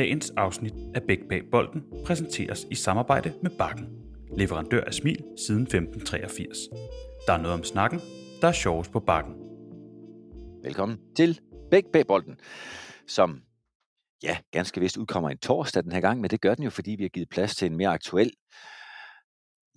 [0.00, 3.86] Dagens afsnit af Bæk bag bolden præsenteres i samarbejde med Bakken,
[4.36, 6.58] leverandør af smil siden 1583.
[7.26, 8.00] Der er noget om snakken,
[8.40, 9.34] der er sjovest på Bakken.
[10.62, 11.40] Velkommen til
[11.70, 12.40] Bæk bag bolden,
[13.06, 13.42] som
[14.22, 16.90] ja, ganske vist udkommer en torsdag den her gang, men det gør den jo, fordi
[16.90, 18.32] vi har givet plads til en mere aktuel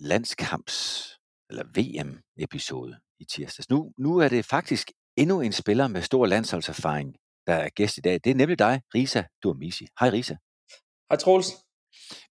[0.00, 1.18] landskamps-
[1.50, 3.70] eller VM-episode i tirsdags.
[3.70, 8.00] Nu, nu er det faktisk endnu en spiller med stor landsholdserfaring, der er gæst i
[8.00, 8.20] dag.
[8.24, 9.86] Det er nemlig dig, Risa Durmisi.
[10.00, 10.36] Hej Risa.
[11.10, 11.46] Hej Troels.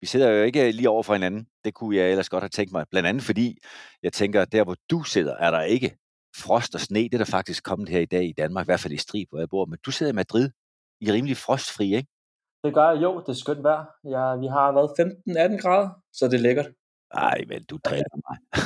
[0.02, 1.48] Vi sidder jo ikke lige over for hinanden.
[1.66, 2.86] Det kunne jeg ellers godt have tænkt mig.
[2.92, 3.58] Blandt andet fordi,
[4.04, 5.98] jeg tænker, der hvor du sidder, er der ikke
[6.36, 7.00] frost og sne.
[7.00, 9.30] Det er der faktisk kommet her i dag i Danmark, i hvert fald i Strib,
[9.30, 9.66] hvor jeg bor.
[9.66, 10.50] Men du sidder i Madrid,
[11.02, 12.10] i rimelig frostfri, ikke?
[12.64, 13.86] Det gør jeg jo, det er skønt vejr.
[14.04, 14.90] Ja, vi har været
[15.58, 16.70] 15-18 grader, så det er lækkert.
[17.12, 18.38] Ej, vel, du dræber mig.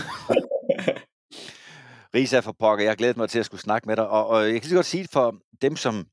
[2.15, 4.61] Risa for pokker, jeg glæder mig til at skulle snakke med dig, og, og jeg
[4.61, 6.07] kan lige godt sige for dem, som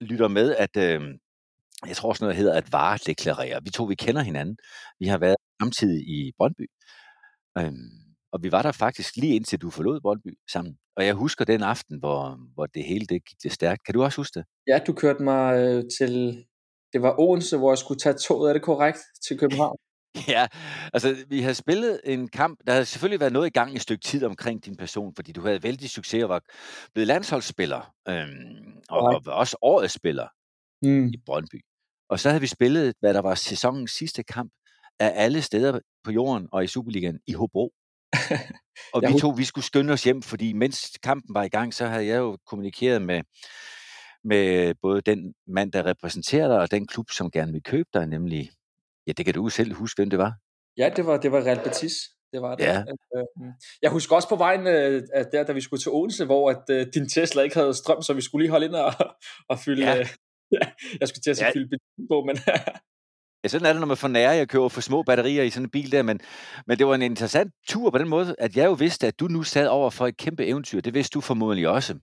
[0.00, 1.00] lytter med, at øh,
[1.86, 3.60] jeg tror også noget hedder at varedeklarere.
[3.62, 4.56] Vi to, vi kender hinanden.
[4.98, 6.66] Vi har været samtidig i Brøndby.
[7.58, 8.00] Øhm,
[8.32, 10.76] og vi var der faktisk lige indtil du forlod Brøndby sammen.
[10.96, 13.84] Og jeg husker den aften, hvor, hvor det hele det gik det stærkt.
[13.84, 14.44] Kan du også huske det?
[14.66, 16.44] Ja, du kørte mig øh, til,
[16.92, 19.76] det var Odense, hvor jeg skulle tage toget, er det korrekt, til København?
[20.28, 20.46] Ja,
[20.92, 23.82] altså vi har spillet en kamp, der har selvfølgelig været noget i gang i et
[23.82, 26.42] stykke tid omkring din person, fordi du havde vældig succes og var
[26.94, 30.28] blevet landsholdsspiller, øhm, og, og var også årets spiller
[30.82, 31.08] mm.
[31.08, 31.64] i Brøndby.
[32.08, 34.52] Og så havde vi spillet, hvad der var sæsonens sidste kamp,
[35.00, 37.72] af alle steder på jorden og i Superligaen i Hobro.
[38.94, 41.86] og vi to, vi skulle skynde os hjem, fordi mens kampen var i gang, så
[41.86, 43.22] havde jeg jo kommunikeret med,
[44.24, 48.06] med både den mand, der repræsenterer dig, og den klub, som gerne vil købe dig,
[48.06, 48.50] nemlig
[49.06, 50.32] Ja, det kan du selv huske, hvem det var.
[50.76, 51.92] Ja, det var, det var Real Betis.
[52.32, 52.64] Det var det.
[52.64, 52.78] Ja.
[53.16, 53.24] Øh,
[53.82, 56.62] jeg husker også på vejen, øh, at der, da vi skulle til Odense, hvor at,
[56.70, 58.92] uh, din Tesla ikke havde strøm, så vi skulle lige holde ind og,
[59.48, 59.82] og fylde...
[59.82, 60.06] Ja.
[60.52, 60.66] Ja,
[61.00, 61.52] jeg skulle til at sige ja.
[61.52, 62.36] fylde benzin på, men...
[63.44, 65.66] ja, sådan er det, når man får nære at købe for små batterier i sådan
[65.66, 66.20] en bil der, men,
[66.66, 69.26] men det var en interessant tur på den måde, at jeg jo vidste, at du
[69.26, 70.80] nu sad over for et kæmpe eventyr.
[70.80, 71.98] Det vidste du formodentlig også.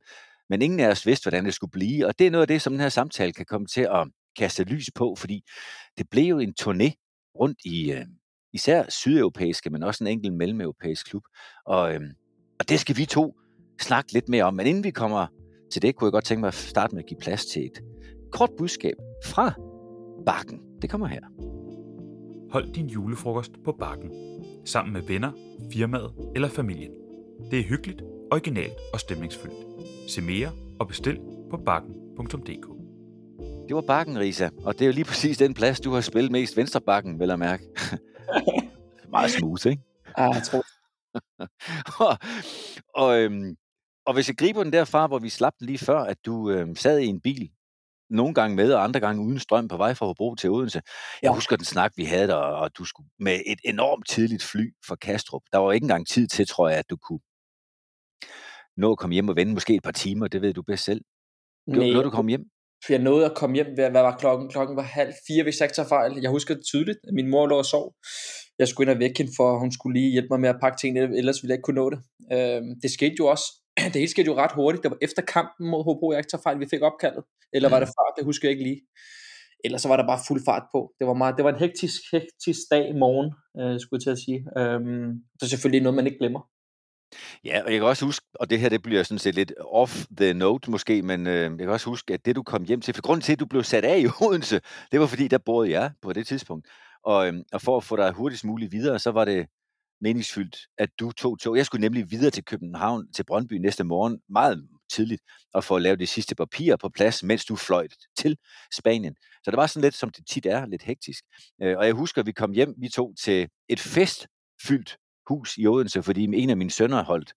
[0.50, 2.62] Men ingen af os vidste, hvordan det skulle blive, og det er noget af det,
[2.62, 4.08] som den her samtale kan komme til at
[4.38, 5.42] kaste lys på, fordi
[5.98, 6.92] det blev jo en turné
[7.40, 8.06] rundt i øh,
[8.54, 11.24] især sydeuropæiske, men også en enkelt mellemeuropæisk klub.
[11.66, 12.02] Og, øh,
[12.60, 13.36] og det skal vi to
[13.82, 14.54] snakke lidt mere om.
[14.54, 15.28] Men inden vi kommer
[15.72, 17.82] til det, kunne jeg godt tænke mig at starte med at give plads til et
[18.32, 19.54] kort budskab fra
[20.26, 20.60] Bakken.
[20.82, 21.22] Det kommer her.
[22.52, 24.12] Hold din julefrokost på Bakken.
[24.66, 25.32] Sammen med venner,
[25.74, 26.92] firmaet eller familien.
[27.52, 29.56] Det er hyggeligt, originalt og stemningsfyldt.
[30.12, 31.20] Se mere og bestil
[31.50, 32.77] på bakken.dk.
[33.68, 34.50] Det var bakken, Risa.
[34.64, 37.28] Og det er jo lige præcis den plads, du har spillet mest venstre bakken, vil
[37.28, 37.64] jeg mærke.
[39.10, 39.82] Meget smooth, ikke?
[40.18, 40.64] Ja, jeg tror.
[42.06, 42.18] og,
[42.94, 43.56] og, øhm,
[44.06, 46.76] og hvis jeg griber den derfra, hvor vi slap den lige før, at du øhm,
[46.76, 47.50] sad i en bil,
[48.10, 50.82] nogle gange med, og andre gange uden strøm på vej fra Hobro til Odense.
[51.22, 54.74] Jeg husker den snak, vi havde der, og du skulle med et enormt tidligt fly
[54.88, 55.42] fra Kastrup.
[55.52, 57.20] Der var ikke engang tid til, tror jeg, at du kunne
[58.78, 60.28] nå at komme hjem og vende måske et par timer.
[60.28, 61.02] Det ved du bedst selv.
[61.68, 61.90] Nej.
[61.90, 62.46] Nå, du kom hjem?
[62.86, 64.50] For jeg nåede at komme hjem, hvad var klokken?
[64.50, 66.12] Klokken var halv fire, hvis jeg ikke tager fejl.
[66.22, 67.96] Jeg husker det tydeligt, at min mor lå og sov.
[68.60, 70.78] Jeg skulle ind og vække hende, for hun skulle lige hjælpe mig med at pakke
[70.82, 72.00] tingene, ellers ville jeg ikke kunne nå det.
[72.36, 73.48] Øhm, det skete jo også,
[73.94, 74.84] det hele skete jo ret hurtigt.
[74.84, 77.24] Det var efter kampen mod Hobro, jeg ikke tager fejl, vi fik opkaldet.
[77.56, 78.82] Eller var det før, det husker jeg ikke lige.
[79.66, 80.80] Ellers så var der bare fuld fart på.
[81.00, 83.30] Det var, meget, det var en hektisk, hektisk dag i morgen,
[83.60, 84.40] øh, skulle jeg til at sige.
[84.60, 86.42] Øhm, så selvfølgelig noget, man ikke glemmer.
[87.46, 90.06] Ja, og jeg kan også huske, og det her det bliver sådan set lidt off
[90.18, 92.94] the note måske, men øh, jeg kan også huske, at det du kom hjem til,
[92.94, 94.62] for grunden til, at du blev sat af i Odense,
[94.92, 96.68] det var fordi, der boede jeg på det tidspunkt.
[97.04, 99.48] Og, øh, og for at få dig hurtigst muligt videre, så var det
[100.02, 101.58] meningsfyldt, at du tog tog.
[101.58, 105.22] Jeg skulle nemlig videre til København, til Brøndby næste morgen, meget tidligt,
[105.54, 108.38] og få lavet de sidste papirer på plads, mens du fløj til
[108.74, 109.16] Spanien.
[109.44, 111.24] Så det var sådan lidt, som det tit er, lidt hektisk.
[111.62, 115.68] Øh, og jeg husker, at vi kom hjem, vi tog til et festfyldt hus i
[115.68, 117.34] Odense, fordi en af mine sønner holdt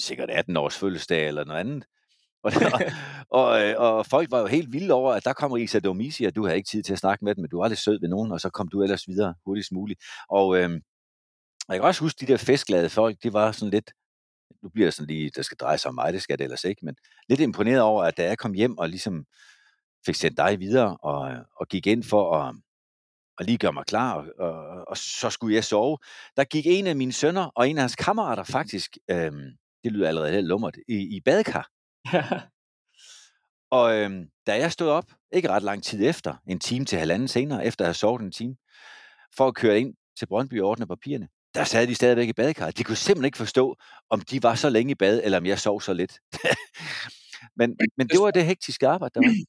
[0.00, 1.84] sikkert 18 års fødselsdag eller noget andet.
[2.42, 2.80] Og, og,
[3.30, 6.34] og, øh, og folk var jo helt vilde over, at der kommer Isa Domisi, og
[6.36, 8.08] du havde ikke tid til at snakke med dem, men du var aldrig sød ved
[8.08, 10.00] nogen, og så kom du ellers videre hurtigst muligt.
[10.28, 10.70] Og øh,
[11.68, 13.92] jeg kan også huske, de der festglade folk, de var sådan lidt,
[14.62, 16.64] nu bliver det sådan lige, der skal dreje sig om mig, det skal det ellers
[16.64, 16.96] ikke, men
[17.28, 19.24] lidt imponeret over, at da jeg kom hjem og ligesom
[20.06, 22.54] fik sendt dig videre, og, og gik ind for at,
[23.38, 25.98] og lige gøre mig klar, og, og, og så skulle jeg sove.
[26.36, 29.50] Der gik en af mine sønner og en af hans kammerater faktisk, øhm,
[29.84, 31.70] det lyder allerede helt lummert, i, i badekar.
[33.78, 37.28] og øhm, da jeg stod op, ikke ret lang tid efter, en time til halvanden
[37.28, 38.56] senere, efter at have sovet en time,
[39.36, 42.70] for at køre ind til Brøndby og ordne papirerne, der sad de stadigvæk i badekar.
[42.70, 43.76] De kunne simpelthen ikke forstå,
[44.10, 46.18] om de var så længe i bad, eller om jeg sov så lidt.
[47.58, 49.34] men, men det var det hektiske arbejde, der var.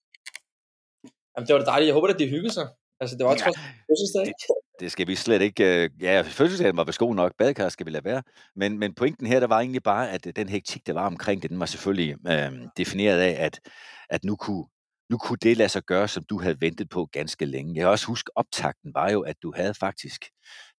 [1.37, 1.87] Jamen, det var det dejligt.
[1.87, 2.67] Jeg håber, at de hyggede sig.
[2.99, 3.57] Altså, det var trods
[3.89, 4.25] fødselsdag.
[4.25, 4.35] Det,
[4.79, 5.83] det skal vi slet ikke...
[5.83, 7.33] øh, Ja, fødselsdagen var vist god nok.
[7.37, 8.23] Badekar skal vi lade være.
[8.55, 11.41] Men, men pointen her, der var egentlig bare, at øh, den hektik, der var omkring
[11.41, 13.59] det, den var selvfølgelig øh, defineret af, at,
[14.09, 14.65] at nu kunne
[15.09, 17.75] nu kunne det lade sig gøre, som du havde ventet på ganske længe.
[17.75, 20.25] Jeg kan også huske, optakten var jo, at du havde faktisk,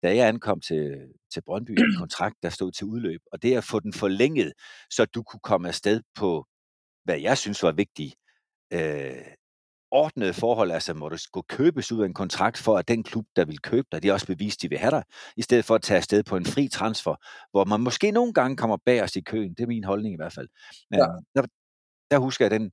[0.03, 0.97] da jeg ankom til,
[1.33, 4.53] til Brøndby, en kontrakt, der stod til udløb, og det at få den forlænget,
[4.91, 6.47] så du kunne komme afsted på,
[7.05, 8.15] hvad jeg synes var vigtigt,
[8.73, 9.23] øh,
[9.97, 13.25] ordnede forhold, altså hvor du skulle købes ud af en kontrakt for, at den klub,
[13.37, 15.03] der vil købe dig, de også bevist, de vil have dig,
[15.37, 17.15] i stedet for at tage afsted på en fri transfer,
[17.51, 19.55] hvor man måske nogle gange kommer bag os i køen.
[19.55, 20.49] Det er min holdning i hvert fald.
[20.91, 21.07] Men, Ja.
[21.35, 21.47] der,
[22.11, 22.71] der husker jeg, at den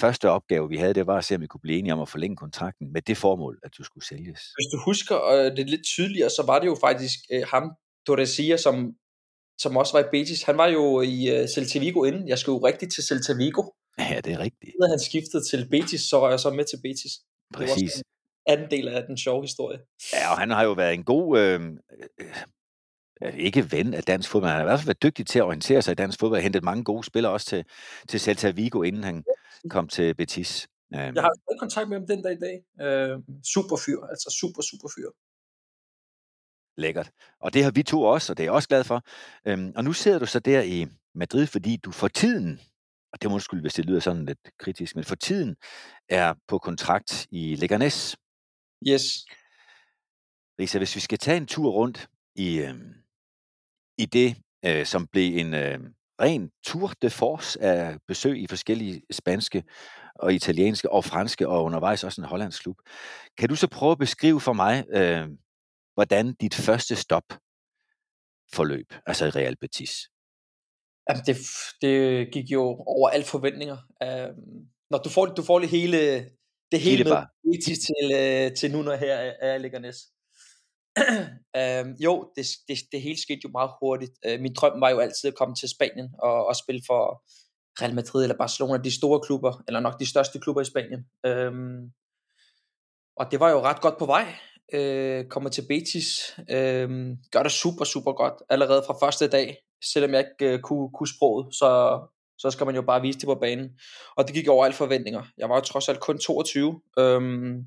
[0.00, 2.08] første opgave, vi havde, det var at se, om vi kunne blive enige om at
[2.08, 4.40] forlænge kontrakten med det formål, at du skulle sælges.
[4.58, 7.72] Hvis du husker øh, det lidt tydeligere, så var det jo faktisk øh, ham,
[8.06, 8.92] Torresia, som,
[9.58, 10.42] som også var i Betis.
[10.42, 12.28] Han var jo i øh, Celta Vigo inden.
[12.28, 13.62] Jeg skulle jo rigtigt til Celta Vigo.
[13.98, 14.72] Ja, det er rigtigt.
[14.82, 17.12] Da han skiftede til Betis, så var jeg så med til Betis.
[17.52, 18.02] Det var Præcis.
[18.46, 19.78] anden del af den sjove historie.
[20.12, 21.60] Ja, og han har jo været en god, øh,
[23.22, 25.44] øh, ikke ven af dansk fodbold, han har i hvert fald været dygtig til at
[25.44, 27.64] orientere sig i dansk fodbold, og hentet mange gode spillere også til,
[28.08, 29.24] til Celta Vigo, inden han
[29.70, 30.68] kom til Betis.
[30.94, 32.86] Øh, Jeg har stadig kontakt med ham den dag i dag.
[32.86, 35.10] Øh, super fyr, altså super, super fyr.
[36.78, 37.10] Lækkert.
[37.40, 39.02] Og det har vi to også, og det er jeg også glad for.
[39.46, 42.60] Øhm, og nu sidder du så der i Madrid, fordi du for tiden,
[43.16, 45.56] og det må undskylde, hvis det lyder sådan lidt kritisk, men for tiden
[46.08, 48.16] er på kontrakt i Leganes.
[48.88, 49.02] Yes.
[50.60, 52.94] Risa, hvis vi skal tage en tur rundt i, øhm,
[53.98, 55.80] i det, øh, som blev en øh,
[56.20, 59.64] ren tour de force af besøg i forskellige spanske
[60.14, 62.76] og italienske og franske, og undervejs også en hollandsk klub.
[63.38, 65.28] Kan du så prøve at beskrive for mig, øh,
[65.94, 67.24] hvordan dit første stop
[68.52, 70.08] forløb, altså i Real Betis?
[71.08, 71.36] Jamen, det,
[71.82, 73.76] det gik jo over alle forventninger.
[74.04, 75.98] Um, når du får, du får det hele,
[76.72, 77.22] det hele, Hele med.
[77.52, 79.96] Betis til, uh, til nu, når her er, er Leganes.
[81.60, 84.12] um, jo, det, det, det hele skete jo meget hurtigt.
[84.28, 87.22] Uh, min drøm var jo altid at komme til Spanien og, og spille for
[87.82, 91.00] Real Madrid eller Barcelona, de store klubber, eller nok de største klubber i Spanien.
[91.28, 91.92] Um,
[93.16, 94.34] og det var jo ret godt på vej.
[94.72, 96.88] Øh, kommer til Betis, øh,
[97.32, 101.08] gør det super, super godt allerede fra første dag, selvom jeg ikke øh, kunne, kunne
[101.16, 102.00] sproget, så,
[102.38, 103.70] så skal man jo bare vise det på banen.
[104.16, 105.22] Og det gik over alle forventninger.
[105.38, 106.80] Jeg var jo trods alt kun 22.
[106.98, 107.66] Øhm,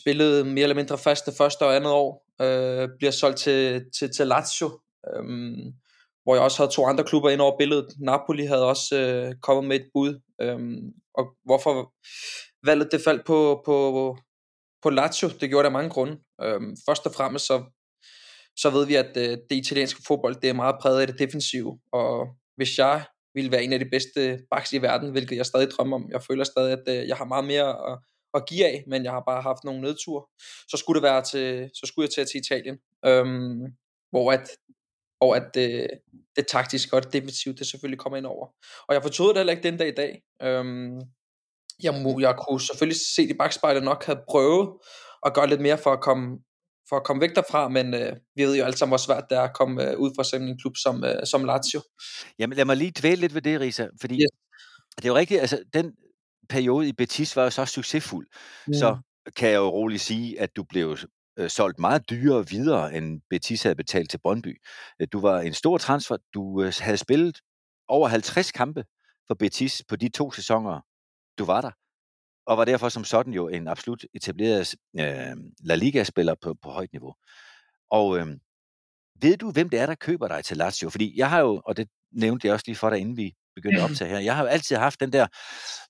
[0.00, 2.24] spillede mere eller mindre fast det første og andet år.
[2.40, 4.80] Øh, bliver solgt til, til, til Lazio,
[5.16, 5.72] øhm,
[6.22, 7.86] hvor jeg også havde to andre klubber ind over billedet.
[8.00, 10.20] Napoli havde også øh, kommet med et bud.
[10.40, 11.92] Øhm, og hvorfor
[12.66, 14.16] valget det faldt på, på,
[14.82, 16.18] på Lazio, det gjorde der mange grunde.
[16.42, 17.64] Øhm, først og fremmest så,
[18.60, 21.78] så ved vi, at øh, det italienske fodbold, det er meget præget af det defensive,
[21.92, 22.26] og
[22.56, 25.96] hvis jeg ville være en af de bedste backs i verden, hvilket jeg stadig drømmer
[25.96, 27.98] om, jeg føler stadig, at øh, jeg har meget mere at,
[28.34, 30.24] at give af, men jeg har bare haft nogle nedture,
[30.68, 33.60] så skulle det være til, så skulle jeg til, til Italien, øhm,
[34.10, 34.48] hvor at,
[35.18, 35.88] hvor at øh,
[36.36, 38.46] det taktiske og det defensive, det selvfølgelig kommer ind over.
[38.88, 40.22] Og jeg fortryder det heller ikke den dag i dag.
[40.42, 41.00] Øhm,
[41.82, 44.68] jeg, må, jeg kunne selvfølgelig se i bagspejlet nok have prøvet
[45.26, 46.38] at gøre lidt mere for at komme,
[46.88, 49.38] for at komme væk derfra, men øh, vi ved jo alle sammen, hvor svært det
[49.38, 51.80] er at komme øh, ud fra sådan en klub som, øh, som Lazio.
[52.38, 54.30] Jamen lad mig lige dvæle lidt ved det, Risa, fordi Yes.
[54.96, 55.92] det er jo rigtigt, altså den
[56.48, 58.26] periode i Betis var jo så succesfuld,
[58.66, 58.74] mm.
[58.74, 58.98] så
[59.36, 60.96] kan jeg jo roligt sige, at du blev
[61.38, 64.60] øh, solgt meget dyrere videre, end Betis havde betalt til Brøndby.
[65.00, 67.40] Øh, Du var en stor transfer, du øh, havde spillet
[67.88, 68.84] over 50 kampe
[69.26, 70.80] for Betis på de to sæsoner,
[71.38, 71.70] du var der,
[72.48, 76.92] og var derfor som sådan jo en absolut etableret øh, La Liga-spiller på, på højt
[76.92, 77.14] niveau.
[77.90, 78.26] Og øh,
[79.22, 80.90] ved du, hvem det er, der køber dig til Lazio?
[80.90, 83.78] Fordi jeg har jo, og det nævnte jeg også lige for dig, inden vi begyndte
[83.78, 85.26] at optage her, jeg har jo altid haft den der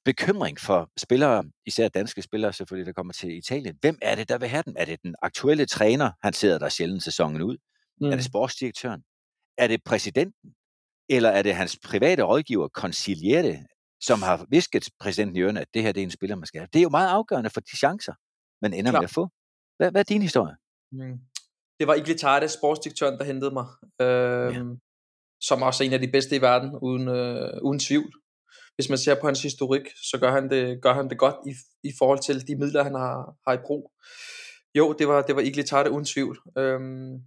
[0.04, 3.78] bekymring for spillere, især danske spillere selvfølgelig, der kommer til Italien.
[3.80, 4.74] Hvem er det, der vil have dem?
[4.78, 7.56] Er det den aktuelle træner, han sidder der sjældent sæsonen ud?
[8.00, 8.06] Mm.
[8.06, 9.02] Er det sportsdirektøren?
[9.58, 10.54] Er det præsidenten?
[11.08, 13.64] Eller er det hans private rådgiver, Conciliere,
[14.00, 16.58] som har visket præsidenten i ørene, at det her det er en spiller, man skal
[16.60, 16.68] have?
[16.72, 18.14] Det er jo meget afgørende for de chancer,
[18.62, 19.00] man ender Klar.
[19.00, 19.28] med at få.
[19.76, 20.56] Hvad, hvad er din historie?
[20.92, 21.18] Mm.
[21.78, 23.66] Det var Iglitarte, sportsdirektøren, der hentede mig.
[24.00, 24.76] Øhm, ja.
[25.40, 28.12] Som også er en af de bedste i verden, uden, øh, uden tvivl.
[28.74, 31.54] Hvis man ser på hans historik, så gør han det, gør han det godt i,
[31.88, 33.92] i forhold til de midler, han har, har i brug.
[34.74, 36.38] Jo, det var, det var Iglitarte uden tvivl.
[36.58, 37.22] Øhm,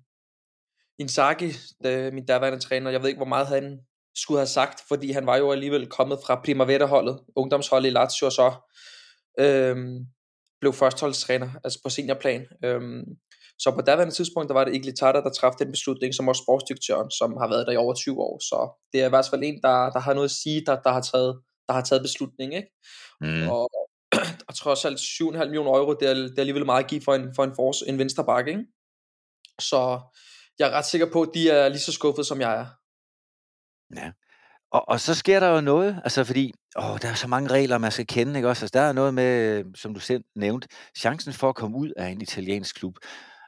[0.99, 1.51] Inzaghi,
[1.83, 3.79] det, min daværende træner, jeg ved ikke, hvor meget han
[4.15, 8.31] skulle have sagt, fordi han var jo alligevel kommet fra Primavera-holdet, ungdomsholdet i Lazio, og
[8.31, 8.53] så
[9.39, 10.05] øhm,
[10.61, 12.45] blev førsteholdstræner, altså på seniorplan.
[12.65, 13.03] Øhm,
[13.59, 17.11] så på daværende tidspunkt, der var det Iglitata, der træffede den beslutning, som også sportsdirektøren,
[17.11, 18.39] som har været der i over 20 år.
[18.39, 20.91] Så det er i hvert fald en, der, der har noget at sige, der, der,
[20.91, 22.55] har, taget, der har taget beslutning.
[22.55, 22.69] Ikke?
[23.21, 23.49] Mm.
[23.49, 23.69] Og,
[24.47, 27.15] og trods alt 7,5 millioner euro, det er, det er alligevel meget at give for
[27.15, 28.65] en, for en, for en venstre bakke, ikke?
[29.59, 29.99] Så
[30.59, 32.65] jeg er ret sikker på, at de er lige så skuffet, som jeg er.
[33.95, 34.11] Ja.
[34.71, 37.77] Og, og så sker der jo noget, altså fordi, åh, der er så mange regler,
[37.77, 38.65] man skal kende, ikke også?
[38.65, 40.67] Altså, der er noget med, som du selv nævnte,
[40.97, 42.95] chancen for at komme ud af en italiensk klub.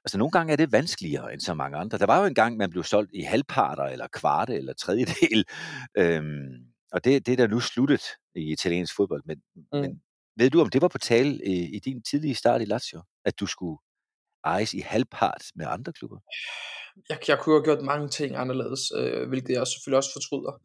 [0.06, 1.98] Altså, nogle gange er det vanskeligere end så mange andre.
[1.98, 5.46] Der var jo en gang, man blev solgt i halvparter, eller kvarte, eller tredjedel.
[5.98, 8.04] Øhm, og det, det er der nu sluttet
[8.36, 9.24] i italiensk fodbold.
[9.26, 9.80] Men, mm.
[9.80, 10.02] men
[10.38, 13.40] ved du, om det var på tale i, i din tidlige start i Lazio, at
[13.40, 13.78] du skulle
[14.46, 16.18] ejes i halvpart med andre klubber?
[17.10, 20.62] Jeg, jeg kunne have gjort mange ting anderledes, øh, hvilket jeg selvfølgelig også fortryder.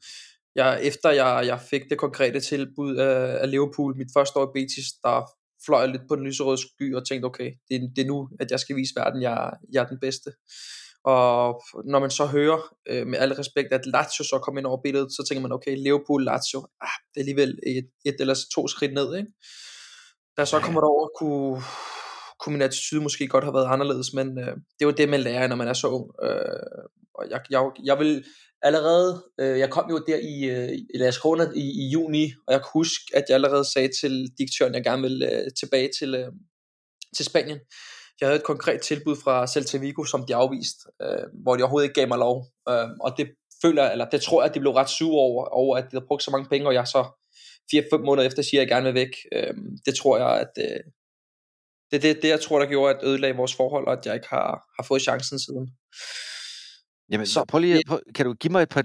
[0.54, 4.52] Jeg, efter jeg, jeg fik det konkrete tilbud af, af Liverpool, mit første år i
[4.54, 5.30] Betis, der
[5.66, 8.50] fløj jeg lidt på den lyserøde sky og tænkte, okay, det, det er nu, at
[8.50, 10.30] jeg skal vise verden, jeg, jeg er den bedste.
[11.04, 14.82] Og når man så hører, øh, med al respekt, at Lazio så kom ind over
[14.82, 18.68] billedet, så tænker man, okay, Liverpool, Lazio, ah, det er alligevel et, et eller to
[18.68, 19.28] skridt ned, ikke?
[20.36, 21.62] Da så kommer over, kunne,
[22.40, 25.48] kunne min attitude måske godt have været anderledes, men øh, det var det, man lærer,
[25.48, 26.10] når man er så ung.
[26.22, 28.24] Øh, og jeg, jeg, jeg vil
[28.62, 32.52] allerede, øh, jeg kom jo der i, øh, i Las Corona i, i juni, og
[32.52, 35.90] jeg kan huske, at jeg allerede sagde til diktøren, at jeg gerne ville øh, tilbage
[35.98, 36.32] til, øh,
[37.16, 37.58] til Spanien.
[38.20, 41.88] Jeg havde et konkret tilbud fra Celta Vigo, som de afviste, øh, hvor de overhovedet
[41.88, 42.46] ikke gav mig lov.
[42.68, 43.28] Øh, og det
[43.62, 46.06] føler eller det tror jeg, at de blev ret sure over, over at de havde
[46.06, 47.02] brugt så mange penge, og jeg så
[47.74, 49.12] 4-5 måneder efter siger, at jeg gerne vil væk.
[49.32, 49.54] Øh,
[49.86, 50.80] det tror jeg, at øh,
[51.90, 54.14] det er det, det, jeg tror, der gjorde, at ødelagde vores forhold, og at jeg
[54.14, 55.68] ikke har, har fået chancen siden.
[57.10, 58.84] Jamen, så prøv lige, prøv, kan du give mig et par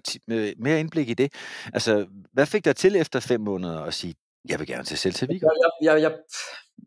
[0.63, 1.33] mere indblik i det?
[1.73, 4.15] Altså, hvad fik dig til efter fem måneder at sige,
[4.49, 5.47] jeg vil gerne til Celta Vigo?
[5.81, 6.17] Jeg, jeg, jeg,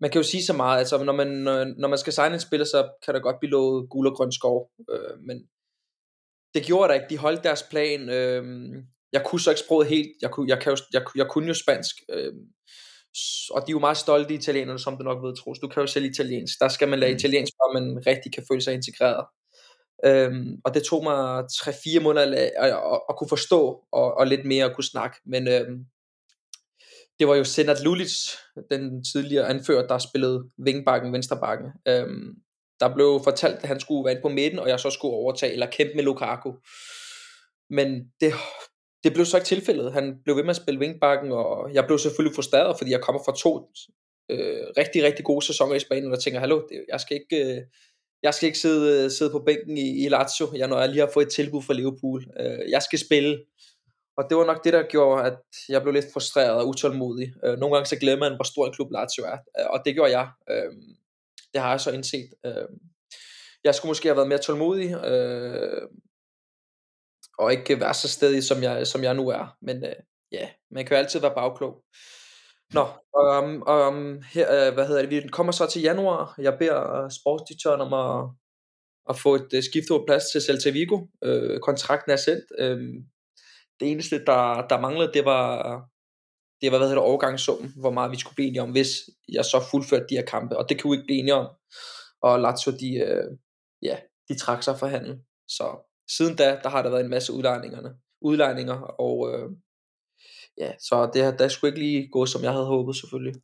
[0.01, 1.29] man kan jo sige så meget, altså når man,
[1.79, 4.33] når man skal signe en spiller, så kan der godt blive lovet guld og grøn
[4.33, 5.49] skov, øh, men
[6.55, 8.45] det gjorde der ikke, de holdt deres plan, øh,
[9.13, 11.55] jeg kunne så ikke sproget helt, jeg kunne, jeg, kan jo, jeg, jeg kunne jo
[11.55, 12.33] spansk, øh,
[13.51, 15.59] og de er jo meget stolte italienerne, som du nok ved, Troels.
[15.59, 16.61] Du kan jo selv italiensk.
[16.61, 17.17] Der skal man lære mm.
[17.17, 19.27] italiensk, for man rigtig kan føle sig integreret.
[20.05, 24.27] Øhm, og det tog mig 3-4 måneder at, at, at, at kunne forstå, og, og
[24.27, 25.17] lidt mere at kunne snakke.
[25.27, 25.87] Men øhm,
[27.19, 28.13] det var jo Senat Lulic,
[28.71, 31.67] den tidligere anfører, der spillede vingbakken, venstrebakken.
[31.89, 32.35] Øhm,
[32.81, 35.53] der blev fortalt, at han skulle være inde på midten, og jeg så skulle overtage,
[35.53, 36.53] eller kæmpe med Lukaku.
[37.71, 38.33] Men det,
[39.07, 39.93] det blev så ikke tilfældet.
[39.93, 43.23] Han blev ved med at spille vingbakken, og jeg blev selvfølgelig frustreret, fordi jeg kommer
[43.25, 43.53] fra to
[44.31, 47.57] øh, rigtig, rigtig gode sæsoner i Spanien, og tænker, hallo, jeg skal ikke...
[47.57, 47.63] Øh,
[48.23, 51.01] jeg skal ikke sidde, øh, sidde på bænken i, i Lazio, jeg, når jeg lige
[51.01, 52.27] har fået et tilbud fra Liverpool.
[52.41, 53.39] Øh, jeg skal spille.
[54.17, 57.33] Og det var nok det, der gjorde, at jeg blev lidt frustreret og utålmodig.
[57.45, 59.39] Øh, nogle gange så glemmer man, hvor stor en klub Lazio er.
[59.59, 60.29] Øh, og det gjorde jeg.
[60.51, 60.73] Øh,
[61.53, 62.29] det har jeg så indset.
[62.47, 62.69] Øh,
[63.65, 65.05] jeg skulle måske have været mere tålmodig.
[65.05, 65.83] Øh,
[67.39, 69.57] og ikke være så stedig, som jeg, som jeg nu er.
[69.63, 69.97] Men øh,
[70.33, 71.83] ja, man kan jo altid være bagklog.
[72.75, 72.87] Nå,
[73.23, 76.35] um, um, her, øh, hvad hedder det, vi kommer så til januar.
[76.39, 78.31] Jeg beder øh, sportsdirektøren om at,
[79.09, 81.07] at få et øh, skiftet plads til Celta Vigo.
[81.25, 82.45] Øh, kontrakten er sendt.
[82.59, 82.79] Øh,
[83.81, 85.63] det eneste, der, der manglede, det var,
[86.61, 88.91] det var hvad hedder det, overgangssummen, hvor meget vi skulle blive enige om, hvis
[89.29, 90.57] jeg så fuldførte de her kampe.
[90.57, 91.49] Og det kan vi ikke blive enige om.
[92.23, 93.39] Og Lazio, de, øh,
[93.83, 93.97] ja,
[94.29, 95.21] de trak sig fra handel.
[95.49, 99.53] Så siden da, der har der været en masse udlejningerne, udlejninger, og uh,
[100.59, 103.35] ja, så det, der skulle ikke lige gå, som jeg havde håbet selvfølgelig.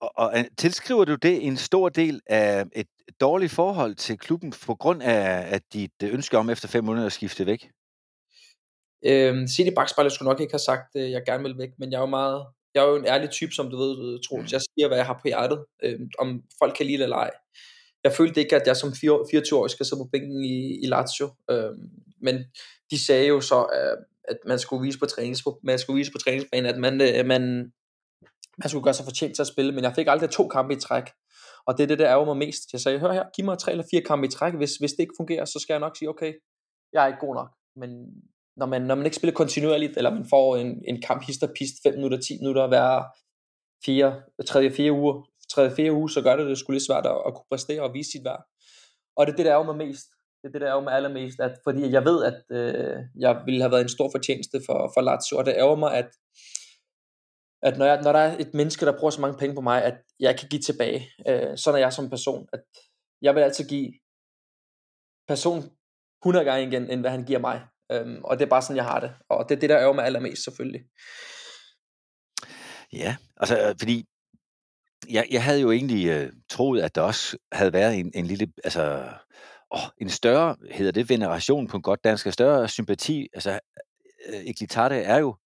[0.00, 2.86] Og, og tilskriver du det en stor del af et
[3.20, 7.12] dårligt forhold til klubben på grund af at dit ønske om efter fem måneder at
[7.12, 7.70] skifte væk?
[9.04, 11.96] Øhm, City Bakspejlet skulle nok ikke have sagt, at jeg gerne vil væk, men jeg
[11.96, 14.52] er jo meget, jeg er jo en ærlig type, som du ved, Troels.
[14.52, 14.52] Mm.
[14.52, 17.30] Jeg siger, hvad jeg har på hjertet, øhm, om folk kan lide det eller ej.
[18.04, 21.90] Jeg følte ikke, at jeg som 24-årig skal sidde på bænken i, i Lazio, øhm,
[22.22, 22.44] men
[22.90, 23.96] de sagde jo så, at
[24.30, 27.42] at man skulle vise på trænings, man skulle vise på træningsbanen, at man, øh, man,
[28.58, 30.80] man skulle gøre sig fortjent til at spille, men jeg fik aldrig to kampe i
[30.80, 31.04] træk.
[31.66, 32.72] Og det er det, der ærger mig mest.
[32.72, 34.54] Jeg sagde, hør her, giv mig tre eller fire kampe i træk.
[34.54, 36.32] Hvis, hvis det ikke fungerer, så skal jeg nok sige, okay,
[36.92, 37.50] jeg er ikke god nok.
[37.76, 37.90] Men
[38.56, 41.74] når man, når man ikke spiller kontinuerligt, eller man får en, en kamp hister pist
[41.82, 43.02] 5 minutter, 10 minutter hver
[43.84, 47.18] fire, tredje, fire uger, tredje, fire uge, så gør det det skulle lidt svært at,
[47.26, 48.42] at kunne præstere og vise sit værd.
[49.16, 50.06] Og det er det, der er mig mest.
[50.42, 53.60] Det er det, der er mig allermest, at, fordi jeg ved, at øh, jeg ville
[53.60, 56.10] have været en stor fortjeneste for, for Lazio, og det ærger mig, at,
[57.62, 59.84] at når, jeg, når der er et menneske, der bruger så mange penge på mig,
[59.84, 61.00] at jeg kan give tilbage.
[61.28, 62.62] Øh, sådan er jeg som person, at
[63.22, 63.92] jeg vil altid give
[65.28, 65.62] person
[66.22, 67.66] 100 gange igen, end hvad han giver mig.
[67.92, 69.12] Øhm, og det er bare sådan, jeg har det.
[69.28, 70.82] Og det er det, der øver mig allermest, selvfølgelig.
[72.92, 74.04] Ja, altså fordi
[75.08, 78.52] jeg, jeg havde jo egentlig øh, troet, at der også havde været en, en lille,
[78.64, 79.08] altså
[79.74, 83.58] åh, en større, hedder det veneration på en godt dansk, en større sympati, altså øh,
[84.34, 85.36] øh Eglitarte er jo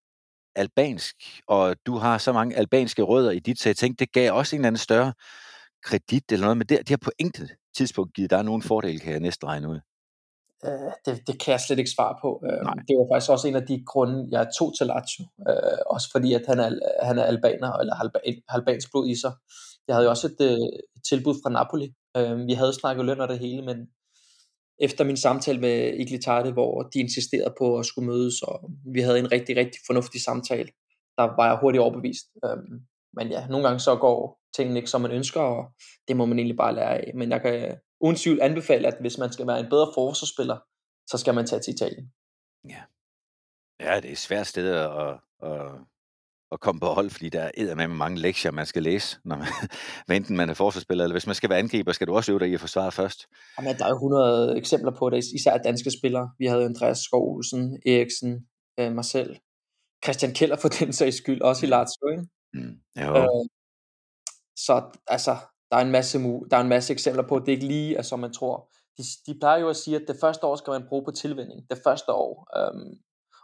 [0.56, 4.32] albansk, og du har så mange albanske rødder i dit, så jeg tænkte, det gav
[4.32, 5.12] også en eller anden større
[5.82, 9.12] kredit eller noget, men det, det har på intet tidspunkt givet dig nogen fordel, kan
[9.12, 9.80] jeg næsten regne ud.
[10.66, 12.30] Øh, det, det kan jeg slet ikke svare på.
[12.46, 15.24] Øh, det var faktisk også en af de grunde, jeg tog til Lazio.
[15.48, 16.70] Øh, også fordi, at han er,
[17.08, 19.32] han er albaner, eller har albansk blod i sig.
[19.86, 20.58] Jeg havde jo også et, øh,
[20.96, 21.88] et tilbud fra Napoli.
[22.16, 23.78] Øh, vi havde snakket løn og det hele, men
[24.78, 29.18] efter min samtale med Iglitarte, hvor de insisterede på at skulle mødes, og vi havde
[29.18, 30.68] en rigtig, rigtig fornuftig samtale,
[31.18, 32.26] der var jeg hurtigt overbevist.
[32.44, 32.80] Øhm,
[33.16, 35.64] men ja, nogle gange så går tingene ikke, som man ønsker, og
[36.08, 37.12] det må man egentlig bare lære af.
[37.14, 40.58] Men jeg kan uden tvivl anbefale, at hvis man skal være en bedre forsvarsspiller,
[41.10, 42.12] så skal man tage til Italien.
[42.68, 42.82] Ja,
[43.80, 45.72] ja det er et svært sted at, at,
[46.52, 49.46] at komme på hold, fordi der er med mange lektier, man skal læse, når man,
[50.16, 52.48] enten man er forsvarsspiller, eller hvis man skal være angriber, skal du også øve dig
[52.50, 53.26] i at forsvare først.
[53.58, 56.30] Jamen, der er jo 100 eksempler på det, især danske spillere.
[56.38, 58.46] Vi havde Andreas Skov Olsen, Eriksen,
[58.80, 59.36] øh, mig selv,
[60.04, 62.26] Christian Keller for den sags skyld, også i Lazio, ikke?
[62.54, 63.16] Mm, jo.
[63.16, 63.44] Øh,
[64.56, 65.36] så altså,
[65.74, 66.18] der er en masse,
[66.50, 68.70] der er en masse eksempler på, at det ikke lige er, som man tror.
[68.98, 71.70] De, de plejer jo at sige, at det første år skal man bruge på tilvænning.
[71.70, 72.48] Det første år.
[72.58, 72.94] Øhm,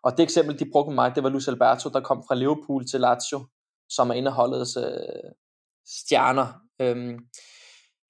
[0.02, 2.86] og det eksempel, de brugte med mig, det var Luis Alberto, der kom fra Liverpool
[2.86, 3.46] til Lazio,
[3.88, 5.30] som er en af holdets øh,
[5.86, 6.46] stjerner.
[6.80, 7.18] Øhm,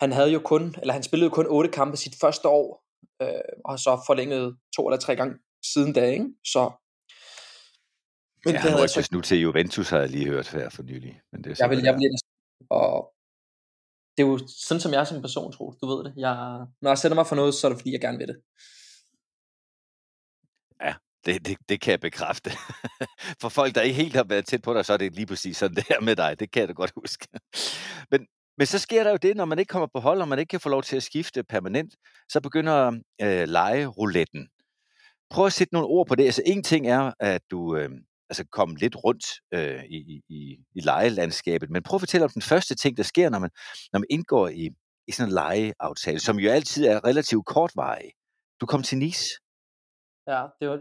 [0.01, 2.85] han havde jo kun, eller han spillede jo kun otte kampe sit første år,
[3.23, 3.29] øh,
[3.65, 5.35] og har så forlænget to eller tre gange
[5.73, 6.27] siden da, ikke?
[6.45, 6.71] Så
[8.45, 9.09] men ja, det han så...
[9.13, 11.21] nu til Juventus, har jeg lige hørt her for nylig.
[11.33, 12.19] Men det er jeg vil, jeg vil,
[12.71, 13.13] og
[14.17, 16.15] det er jo sådan, som jeg er som person, tror du ved det.
[16.17, 18.41] Jeg, når jeg sætter mig for noget, så er det fordi, jeg gerne vil det.
[20.81, 20.95] Ja,
[21.27, 22.51] det, det, det kan jeg bekræfte.
[23.41, 25.57] For folk, der ikke helt har været tæt på dig, så er det lige præcis
[25.57, 26.41] sådan det her med dig.
[26.41, 27.29] Det kan jeg da godt huske.
[28.11, 28.27] Men,
[28.59, 30.51] men så sker der jo det, når man ikke kommer på hold, og man ikke
[30.51, 31.95] kan få lov til at skifte permanent,
[32.29, 34.49] så begynder øh, legerouletten.
[35.31, 36.25] Prøv at sætte nogle ord på det.
[36.25, 37.91] Altså en ting er, at du øh,
[38.31, 41.71] altså komme lidt rundt øh, i, i, i lejelandskabet.
[41.71, 43.51] Men prøv at fortælle om den første ting, der sker, når man,
[43.93, 44.71] når man indgår i,
[45.09, 48.11] i sådan en lejeaftale, som jo altid er relativt kortvarig.
[48.61, 49.27] Du kom til Nice.
[50.27, 50.79] Ja, det var...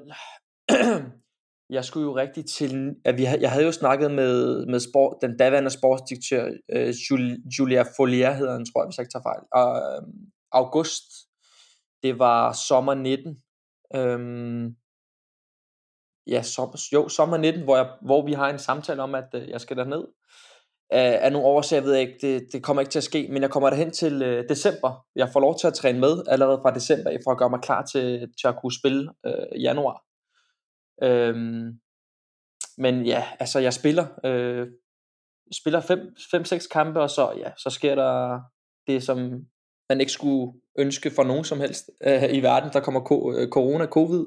[1.77, 5.37] jeg skulle jo rigtig til, at vi, jeg havde jo snakket med, med sport, den
[5.37, 6.93] daværende sportsdirektør, øh,
[7.59, 10.01] Julia Folier hedder han, tror jeg, hvis jeg ikke tager fejl, og, øh,
[10.51, 11.03] august,
[12.03, 13.41] det var sommer 19,
[13.95, 14.75] øhm,
[16.31, 19.49] ja, som, jo, sommer 19, hvor, jeg, hvor vi har en samtale om, at øh,
[19.49, 20.03] jeg skal derned.
[20.93, 23.49] Øh, af nogle årsager ved ikke, det, det kommer ikke til at ske, men jeg
[23.49, 25.05] kommer derhen til øh, december.
[25.15, 27.85] Jeg får lov til at træne med allerede fra december, for at gøre mig klar
[27.85, 30.03] til, til at kunne spille øh, januar.
[31.03, 31.79] Øhm,
[32.77, 34.67] men ja, altså jeg spiller, øh,
[35.53, 38.41] spiller 5-6 kampe, og så, ja, så sker der
[38.87, 39.17] det, som
[39.89, 42.69] man ikke skulle ønske for nogen som helst øh, i verden.
[42.73, 44.25] Der kommer ko- øh, corona, covid,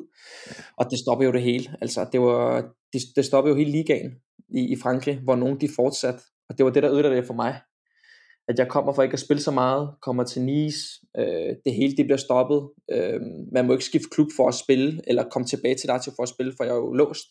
[0.76, 1.76] og det stopper jo det hele.
[1.80, 2.60] Altså, det, var,
[2.92, 4.12] det, det stopper jo hele ligaen
[4.48, 6.22] i, i Frankrig, hvor nogen de fortsat.
[6.48, 7.60] Og det var det, der ødelagde det for mig.
[8.48, 10.78] At jeg kommer for ikke at spille så meget, kommer til Nice,
[11.18, 12.68] øh, det hele det bliver stoppet.
[12.92, 13.20] Øh,
[13.52, 16.28] man må ikke skifte klub for at spille, eller komme tilbage til Lazio for at
[16.28, 17.28] spille, for jeg er jo låst.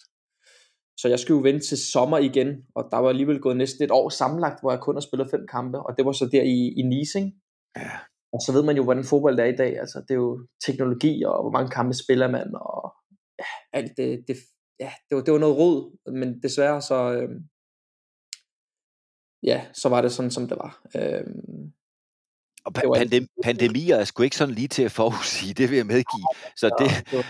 [0.98, 3.92] Så jeg skulle jo vente til sommer igen, og der var alligevel gået næsten et
[3.92, 6.74] år sammenlagt, hvor jeg kun har spillet fem kampe, og det var så der i,
[6.78, 7.32] i Nice, ikke?
[7.78, 7.90] Ja.
[8.34, 9.80] Og så ved man jo, hvordan fodbold er i dag.
[9.80, 12.94] Altså, det er jo teknologi, og hvor mange kampe spiller man, og
[13.40, 14.38] ja, alt det, det,
[14.80, 17.30] ja, det, var, det var noget rod, men desværre så, øh,
[19.44, 20.82] ja, så var det sådan, som det var.
[20.96, 21.24] Øh,
[22.66, 25.86] og pa- pandem- pandemier er sgu ikke sådan lige til at forudsige, det vil jeg
[25.86, 26.28] medgive.
[26.58, 27.14] Så det...
[27.14, 27.26] Ja, det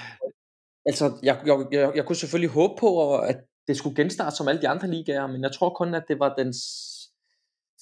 [0.85, 4.61] altså, jeg, jeg, jeg, jeg kunne selvfølgelig håbe på, at det skulle genstarte som alle
[4.61, 6.53] de andre ligaer, men jeg tror kun, at det var den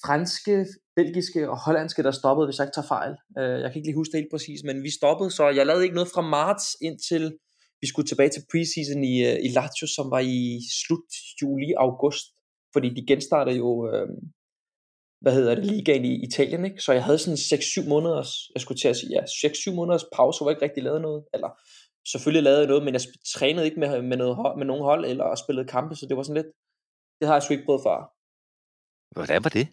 [0.05, 3.13] franske, belgiske og hollandske, der stoppede, hvis jeg ikke tager fejl.
[3.39, 5.83] Øh, jeg kan ikke lige huske det helt præcis, men vi stoppede, så jeg lavede
[5.83, 7.25] ikke noget fra marts indtil
[7.81, 10.41] vi skulle tilbage til preseason i, øh, i Lazio, som var i
[10.81, 11.09] slut
[11.41, 12.25] juli-august,
[12.73, 14.07] fordi de genstartede jo, øh,
[15.21, 16.81] hvad hedder det, ligaen i Italien, ikke?
[16.81, 20.39] Så jeg havde sådan 6-7 måneders, jeg skulle til at sige, ja, 6-7 måneders pause,
[20.39, 21.49] hvor jeg ikke rigtig lavede noget, eller
[22.11, 23.01] selvfølgelig lavede jeg noget, men jeg
[23.35, 26.41] trænede ikke med, med, noget med nogen hold, eller spillede kampe, så det var sådan
[26.41, 26.51] lidt,
[27.19, 27.99] det har jeg sgu ikke prøvet før.
[29.17, 29.67] Hvordan var det?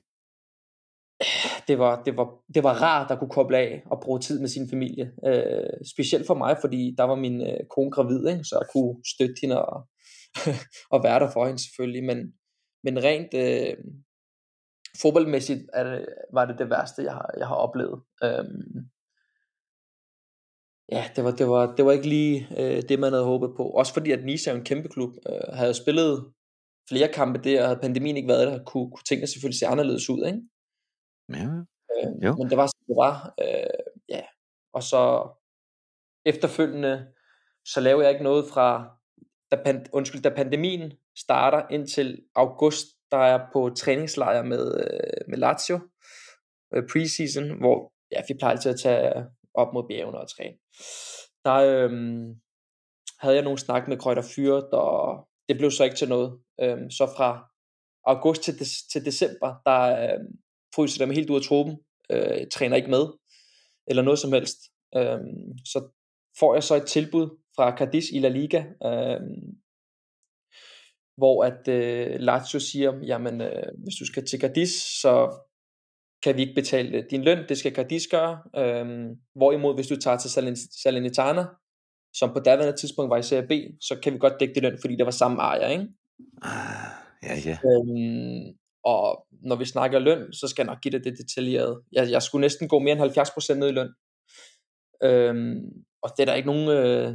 [1.68, 4.48] Det var, det, var, det var rart at kunne koble af og bruge tid med
[4.48, 5.12] sin familie.
[5.26, 8.44] Øh, specielt for mig, fordi der var min øh, kone gravid, ikke?
[8.44, 9.88] så jeg kunne støtte hende og,
[10.94, 12.04] og være der for hende selvfølgelig.
[12.04, 12.18] Men,
[12.84, 13.76] men rent øh,
[15.02, 18.00] fodboldmæssigt er det, var det det værste, jeg har, jeg har oplevet.
[18.24, 18.44] Øh,
[20.92, 23.62] ja, det var, det var, det var ikke lige øh, det, man havde håbet på.
[23.62, 25.10] Også fordi, at Nice er en kæmpe klub.
[25.28, 26.32] Øh, havde spillet
[26.88, 30.10] flere kampe der, og havde pandemien ikke været der, kunne, kunne tingene selvfølgelig se anderledes
[30.10, 30.26] ud.
[30.26, 30.40] Ikke?
[31.28, 31.46] Ja.
[31.92, 32.36] Øh, jo.
[32.36, 33.34] Men det var som det var.
[33.40, 34.22] Øh, ja.
[34.72, 35.28] Og så
[36.26, 37.06] efterfølgende,
[37.66, 38.96] så lavede jeg ikke noget fra,
[39.50, 45.28] da, pand, undskyld, da pandemien starter indtil august, der er jeg på træningslejr med, øh,
[45.28, 45.78] med Lazio,
[46.74, 50.56] øh, preseason, hvor ja, vi plejer altid at tage op mod bjergene og træne.
[51.44, 52.40] Der øhm,
[53.18, 56.40] havde jeg nogle snak med Krøjter Fyret, og det blev så ikke til noget.
[56.60, 57.30] Øhm, så fra
[58.04, 60.20] august til, de- til december, der øh,
[60.76, 61.76] fryser dem helt ud af truppen,
[62.10, 63.06] øh, træner ikke med,
[63.86, 64.58] eller noget som helst.
[64.96, 65.88] Øhm, så
[66.38, 69.58] får jeg så et tilbud fra Cadiz i La Liga, øhm,
[71.16, 75.38] hvor at øh, Lazio siger, jamen øh, hvis du skal til Cadiz, så
[76.22, 78.38] kan vi ikke betale din løn, det skal Cadiz gøre.
[78.56, 81.44] Øhm, hvorimod hvis du tager til Salern- Salernitana,
[82.14, 84.78] som på daværende tidspunkt var i Serie B, så kan vi godt dække det løn,
[84.80, 85.86] fordi det var samme ejer, ikke?
[86.42, 86.90] Ah,
[87.22, 87.58] ja, ja.
[87.64, 88.56] Øhm,
[88.92, 91.82] og når vi snakker løn, så skal jeg nok give det det detaljeret.
[91.92, 93.90] Jeg, jeg skulle næsten gå mere end 70% ned i løn.
[95.02, 95.60] Øhm,
[96.02, 97.08] og det er der ikke nogen, øh,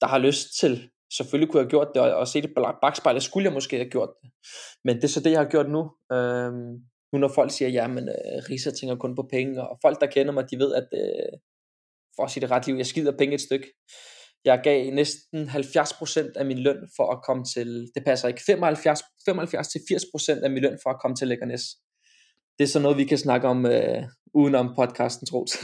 [0.00, 0.90] der har lyst til.
[1.16, 3.76] Selvfølgelig kunne jeg have gjort det, og, og se det bagspejl, bagspejlet, skulle jeg måske
[3.76, 4.30] have gjort det.
[4.84, 5.82] Men det er så det, jeg har gjort nu.
[6.12, 6.72] Øhm,
[7.12, 10.06] nu når folk siger, ja, men øh, Risa tænker kun på penge, og folk, der
[10.06, 11.32] kender mig, de ved, at øh,
[12.16, 13.66] for at sige det ret liv, jeg skider penge et stykke.
[14.44, 19.00] Jeg gav næsten 70% af min løn for at komme til, det passer ikke, 75,
[19.00, 21.64] 75-80% af min løn for at komme til Lækkernes.
[22.58, 24.02] Det er så noget, vi kan snakke om øh,
[24.34, 25.54] udenom podcasten, Troels.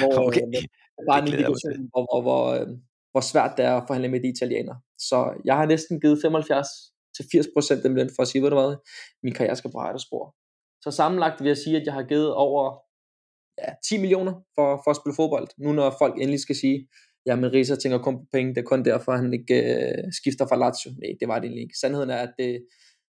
[0.00, 0.64] hvor, Okay, øh,
[1.08, 2.66] bare en det indikation, hvor, hvor, hvor, øh,
[3.12, 4.80] hvor svært det er at forhandle med de italienere.
[4.98, 6.68] Så jeg har næsten givet 75
[7.16, 8.76] til 80% af min løn for at sige, ved du hvad,
[9.22, 10.34] min karriere skal på spor.
[10.84, 12.62] Så sammenlagt vil jeg sige, at jeg har givet over
[13.62, 15.48] ja, 10 millioner for, for at spille fodbold.
[15.58, 16.88] Nu når folk endelig skal sige,
[17.26, 20.56] jamen Risa tænker kun på penge, det er kun derfor, han ikke øh, skifter fra
[20.56, 20.90] Lazio.
[20.90, 21.78] Nej, det var det egentlig ikke.
[21.78, 22.66] Sandheden er, at det,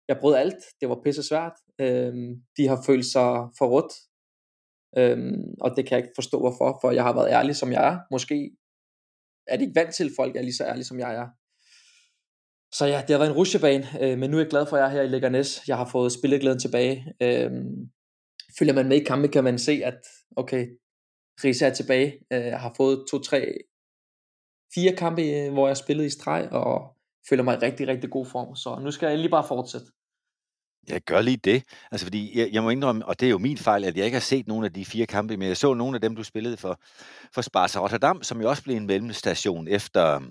[0.07, 0.63] jeg brød alt.
[0.81, 1.53] Det var pisse svært.
[1.81, 3.93] Øhm, de har følt sig forrådt.
[4.97, 6.77] Øhm, og det kan jeg ikke forstå, hvorfor.
[6.81, 7.99] For jeg har været ærlig, som jeg er.
[8.11, 8.51] Måske
[9.47, 11.27] er det ikke vant til, at folk er lige så ærlige, som jeg er.
[12.73, 14.81] Så ja, det har været en rusjebane, øh, men nu er jeg glad for, at
[14.81, 15.67] jeg er her i Leganes.
[15.67, 17.13] Jeg har fået spilleglæden tilbage.
[17.21, 17.89] Øhm,
[18.59, 19.99] følger man med i kampe, kan man se, at
[20.35, 20.67] okay,
[21.43, 22.19] Risa er tilbage.
[22.33, 23.57] Øh, har fået to, tre,
[24.77, 26.97] fire kampe, øh, hvor jeg har spillet i streg, og
[27.29, 28.55] føler mig i rigtig, rigtig god form.
[28.55, 29.87] Så nu skal jeg lige bare fortsætte.
[30.89, 31.63] Jeg gør lige det.
[31.91, 34.15] Altså, fordi jeg, jeg må indrømme, og det er jo min fejl, at jeg ikke
[34.15, 36.57] har set nogle af de fire kampe, men jeg så nogle af dem, du spillede
[36.57, 36.79] for,
[37.33, 40.21] for Sparta Rotterdam, som jo også blev en mellemstation efter,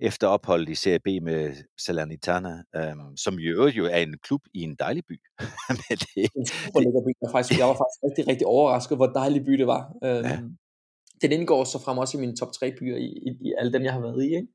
[0.00, 4.40] efter opholdet i Serie B med Salernitana, øhm, som i øvrigt jo er en klub
[4.54, 5.16] i en dejlig by.
[5.88, 7.12] men det, En super lækker by.
[7.20, 9.82] Jeg var, faktisk, jeg var faktisk rigtig, rigtig overrasket, hvor dejlig by det var.
[10.04, 10.56] Øhm.
[11.22, 13.82] Den indgår så frem også i mine top 3 byer i, i, i alle dem,
[13.84, 14.34] jeg har været i.
[14.36, 14.46] Ikke?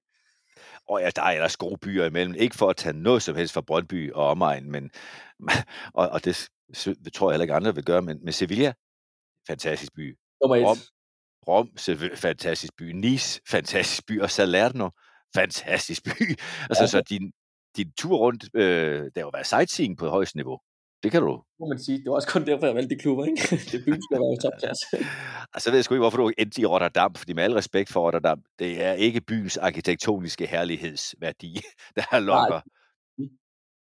[0.90, 2.36] og ja, der er ellers gode byer imellem.
[2.36, 4.92] Ikke for at tage noget som helst fra Brøndby og omegn, men,
[6.00, 6.50] og, og det
[7.14, 8.74] tror jeg heller ikke andre vil gøre, men, men Sevilla,
[9.48, 10.18] fantastisk by.
[10.42, 10.66] Nummer et.
[10.66, 10.78] Rom,
[11.48, 12.92] Rom, Sev- fantastisk by.
[12.92, 14.22] Nice, fantastisk by.
[14.22, 14.90] Og Salerno,
[15.36, 16.10] fantastisk by.
[16.70, 16.88] Altså, Ja.
[16.88, 17.32] så din,
[17.78, 20.60] din tur rundt, øh, der har jo været sightseeing på højst niveau.
[21.04, 21.44] Det kan du.
[21.60, 21.98] må man sige.
[21.98, 23.26] Det var også kun derfor, jeg valgte de klubber.
[23.26, 23.42] Ikke?
[23.72, 24.86] det byen skal være i topklasse.
[25.54, 28.06] Altså, ved jeg sgu ikke, hvorfor du endte i Rotterdam, fordi med al respekt for
[28.06, 31.54] Rotterdam, det er ikke byens arkitektoniske herlighedsværdi,
[31.96, 32.62] der lokker.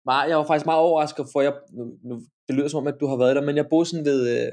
[0.06, 2.14] Nej, jeg var faktisk meget overrasket, for jeg, nu, nu,
[2.48, 4.52] det lyder som om, at du har været der, men jeg boede sådan ved, øh,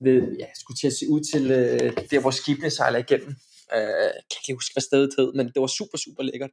[0.00, 3.32] ved ja, jeg skulle til at se ud til øh, der, hvor skibene sejler igennem.
[3.76, 6.50] Øh, jeg kan ikke huske, hvad stedet hed, men det var super, super lækkert.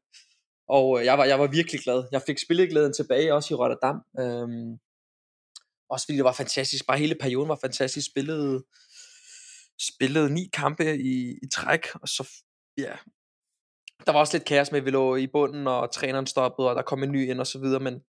[0.78, 2.00] Og øh, jeg, var, jeg var virkelig glad.
[2.12, 3.97] Jeg fik spilleglæden tilbage, også i Rotterdam.
[4.21, 4.47] Øh,
[5.91, 6.88] også fordi det var fantastisk.
[6.88, 8.12] Bare hele perioden var fantastisk.
[8.12, 8.63] Spillede,
[9.80, 12.30] spillede ni kampe i, i træk, og så,
[12.77, 12.93] ja,
[14.06, 16.75] der var også lidt kaos med, at vi lå i bunden, og træneren stoppede, og
[16.75, 18.01] der kom en ny ind og så videre, men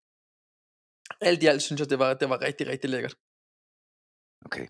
[1.21, 3.15] alt i alt synes jeg, det var, det var rigtig, rigtig lækkert.
[4.45, 4.67] Okay.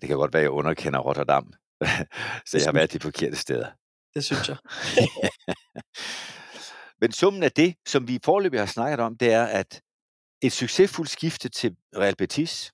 [0.00, 1.52] Det kan godt være, at jeg underkender Rotterdam.
[2.48, 3.70] så jeg har været de forkerte steder.
[4.14, 4.56] Det synes jeg.
[7.00, 9.82] Men summen af det, som vi forløbig har snakket om, det er, at
[10.42, 12.72] et succesfuldt skifte til Real Betis,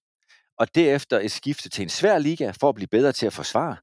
[0.58, 3.76] og derefter et skifte til en svær liga for at blive bedre til at forsvare.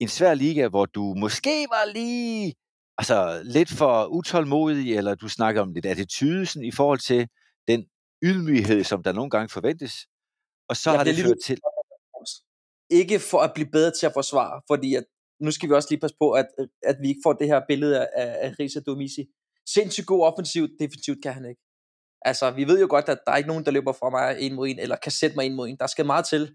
[0.00, 2.54] En svær liga, hvor du måske var lige
[2.98, 7.28] altså, lidt for utålmodig, eller du snakker om lidt attitydesen i forhold til
[7.68, 7.86] den
[8.22, 10.06] ydmyghed, som der nogle gange forventes.
[10.68, 11.58] Og så Jeg har det bliver ført til...
[12.90, 15.04] Ikke for at blive bedre til at forsvare, fordi at,
[15.40, 16.46] nu skal vi også lige passe på, at,
[16.82, 19.24] at vi ikke får det her billede af, af Risa Domisi.
[19.74, 21.60] Sindssygt god offensivt, defensivt kan han ikke.
[22.22, 24.54] Altså, vi ved jo godt, at der er ikke nogen, der løber fra mig en
[24.54, 25.76] mod en, eller kan sætte mig en mod en.
[25.80, 26.54] Der skal meget til.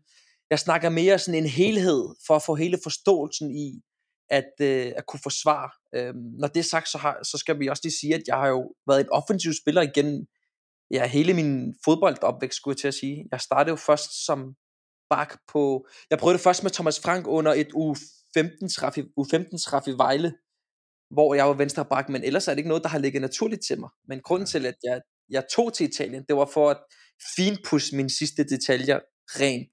[0.50, 3.82] Jeg snakker mere sådan en helhed, for at få hele forståelsen i,
[4.30, 5.70] at, øh, at kunne forsvare.
[5.96, 8.36] Øhm, når det er sagt, så, har, så skal vi også lige sige, at jeg
[8.36, 10.28] har jo været en offensiv spiller igen,
[10.92, 13.28] ja, hele min fodboldopvækst, skulle jeg til at sige.
[13.32, 14.56] Jeg startede jo først som
[15.10, 19.98] bak på, jeg prøvede det først med Thomas Frank under et U15-træf i, U15 i
[19.98, 20.34] Vejle,
[21.10, 23.62] hvor jeg var venstre bak, men ellers er det ikke noget, der har ligget naturligt
[23.68, 23.90] til mig.
[24.08, 26.80] Men grunden til, at jeg, jeg tog til Italien, det var for at
[27.36, 29.72] finpudse mine sidste detaljer rent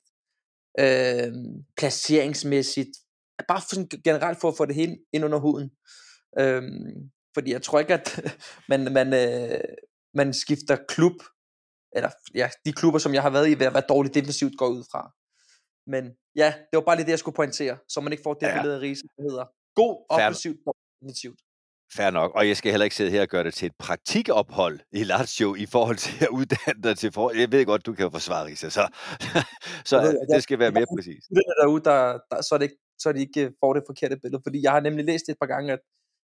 [0.78, 1.32] øh,
[1.76, 2.90] placeringsmæssigt,
[3.48, 5.70] bare for sådan generelt for at få det hele ind under huden.
[6.38, 6.62] Øh,
[7.34, 8.36] fordi jeg tror ikke, at
[8.70, 9.60] man, man, øh,
[10.14, 11.22] man skifter klub,
[11.92, 14.68] eller ja, de klubber, som jeg har været i, ved at være dårligt defensivt, går
[14.68, 15.12] ud fra.
[15.86, 16.04] Men
[16.36, 18.54] ja, det var bare lige det, jeg skulle pointere, så man ikke får det ja.
[18.54, 20.58] billede af Riese, der hedder god offensivt,
[21.00, 21.40] defensivt.
[21.96, 24.80] Fair nok, og jeg skal heller ikke sidde her og gøre det til et praktikophold
[24.92, 27.30] i Lazio i forhold til at uddanne dig til for...
[27.30, 28.84] Jeg ved godt, du kan forsvare Risa, så,
[29.90, 31.24] så ved, det skal være mere præcis.
[31.36, 33.82] Det er derude, der, der, så, er det ikke, så er de ikke får det
[33.86, 35.80] forkerte billede, fordi jeg har nemlig læst et par gange, at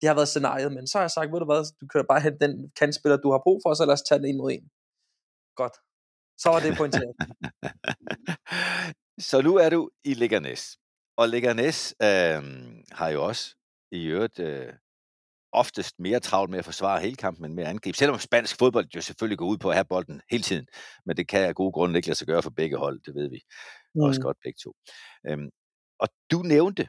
[0.00, 2.20] det har været scenariet, men så har jeg sagt, ved du hvad, du kan bare
[2.20, 4.64] hente den kandspiller, du har brug for, så lad os tage den en mod en.
[5.60, 5.76] Godt.
[6.42, 7.14] Så var det pointeret.
[9.30, 10.78] så nu er du i Leganes.
[11.16, 12.42] Og Leganes øh,
[12.92, 13.54] har jo også
[13.92, 14.72] i øvrigt øh,
[15.56, 17.98] oftest mere travlt med at forsvare hele kampen end med at angribe.
[17.98, 20.66] Selvom spansk fodbold jo selvfølgelig går ud på at have bolden hele tiden,
[21.06, 23.30] men det kan af gode grunde ikke lade sig gøre for begge hold, det ved
[23.30, 23.40] vi
[23.94, 24.02] mm.
[24.02, 24.72] også godt begge to.
[25.28, 25.50] Øhm,
[26.00, 26.88] og du nævnte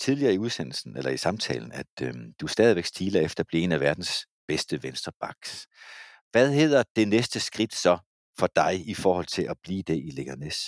[0.00, 3.72] tidligere i udsendelsen, eller i samtalen, at øhm, du stadigvæk stiler efter at blive en
[3.72, 5.66] af verdens bedste venstrebacks.
[6.32, 7.98] Hvad hedder det næste skridt så
[8.38, 10.58] for dig i forhold til at blive det i Leganes?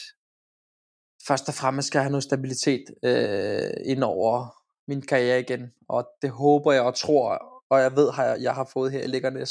[1.27, 6.09] Først og fremmest skal jeg have noget stabilitet øh, ind over min karriere igen, og
[6.23, 9.51] det håber jeg og tror, og jeg ved, at jeg har fået her i Lækkernes.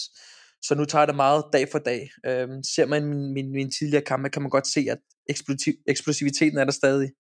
[0.62, 2.10] Så nu tager jeg det meget dag for dag.
[2.26, 4.98] Øhm, ser man min, min, min tidligere kampe, kan man godt se, at
[5.30, 7.12] eksplosiv, eksplosiviteten er der stadig,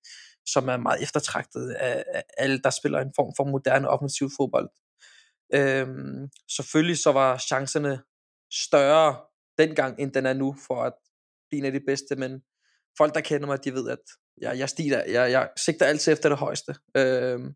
[0.45, 4.69] som er meget eftertragtet af, af alle, der spiller en form for moderne offensiv fodbold.
[5.53, 7.99] Øhm, selvfølgelig så var chancerne
[8.53, 9.17] større
[9.57, 10.93] dengang, end den er nu, for at
[11.49, 12.41] blive en af de bedste, men
[12.97, 13.99] folk, der kender mig, de ved, at
[14.41, 16.75] jeg, jeg, stiger, jeg, jeg sigter altid efter det højeste.
[16.97, 17.53] Øhm,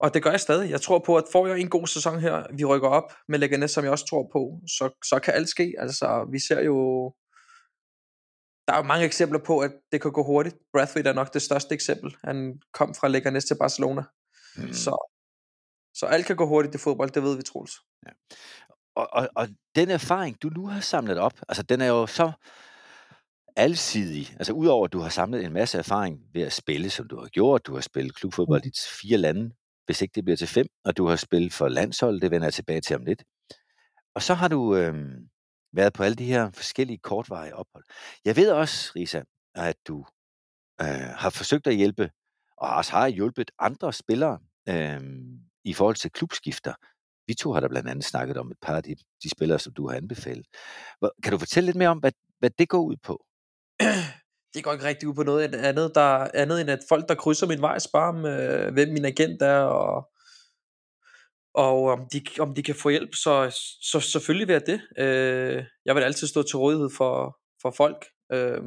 [0.00, 0.70] og det gør jeg stadig.
[0.70, 3.70] Jeg tror på, at får jeg en god sæson her, vi rykker op med Leganes,
[3.70, 5.74] som jeg også tror på, så, så kan alt ske.
[5.78, 6.76] Altså, vi ser jo...
[8.66, 10.56] Der er jo mange eksempler på, at det kan gå hurtigt.
[10.72, 12.16] Brathwaite er nok det største eksempel.
[12.24, 14.02] Han kom fra Leganes til Barcelona.
[14.56, 14.72] Mm.
[14.72, 15.14] Så,
[15.94, 17.72] så alt kan gå hurtigt i fodbold, det ved vi, Troels.
[18.06, 18.12] Ja.
[18.96, 22.32] Og, og, og den erfaring, du nu har samlet op, altså den er jo så
[23.56, 24.26] alsidig.
[24.38, 27.26] Altså udover at du har samlet en masse erfaring ved at spille, som du har
[27.26, 28.68] gjort, du har spillet klubfodbold mm.
[28.68, 29.50] i fire lande,
[29.88, 32.54] hvis ikke det bliver til fem, og du har spillet for landshold, det vender jeg
[32.54, 33.24] tilbage til om lidt.
[34.14, 34.94] Og så har du øh,
[35.72, 37.84] været på alle de her forskellige kortvarige ophold.
[38.24, 39.22] Jeg ved også, Risa,
[39.54, 40.04] at du
[40.80, 42.10] øh, har forsøgt at hjælpe,
[42.56, 45.00] og også har hjulpet andre spillere øh,
[45.64, 46.74] i forhold til klubskifter.
[47.26, 49.72] Vi to har da blandt andet snakket om et par af de, de spillere, som
[49.72, 50.46] du har anbefalet.
[51.22, 53.24] Kan du fortælle lidt mere om, hvad, hvad det går ud på?
[54.54, 57.46] Det går ikke rigtig ud på noget andet, der, andet end at folk, der krydser
[57.46, 60.08] min vej, spørger om, øh, hvem min agent er, og,
[61.54, 64.80] og om, de, om de kan få hjælp, så, så selvfølgelig vil jeg det.
[64.98, 68.06] Øh, jeg vil altid stå til rådighed for, for folk.
[68.32, 68.60] Øh,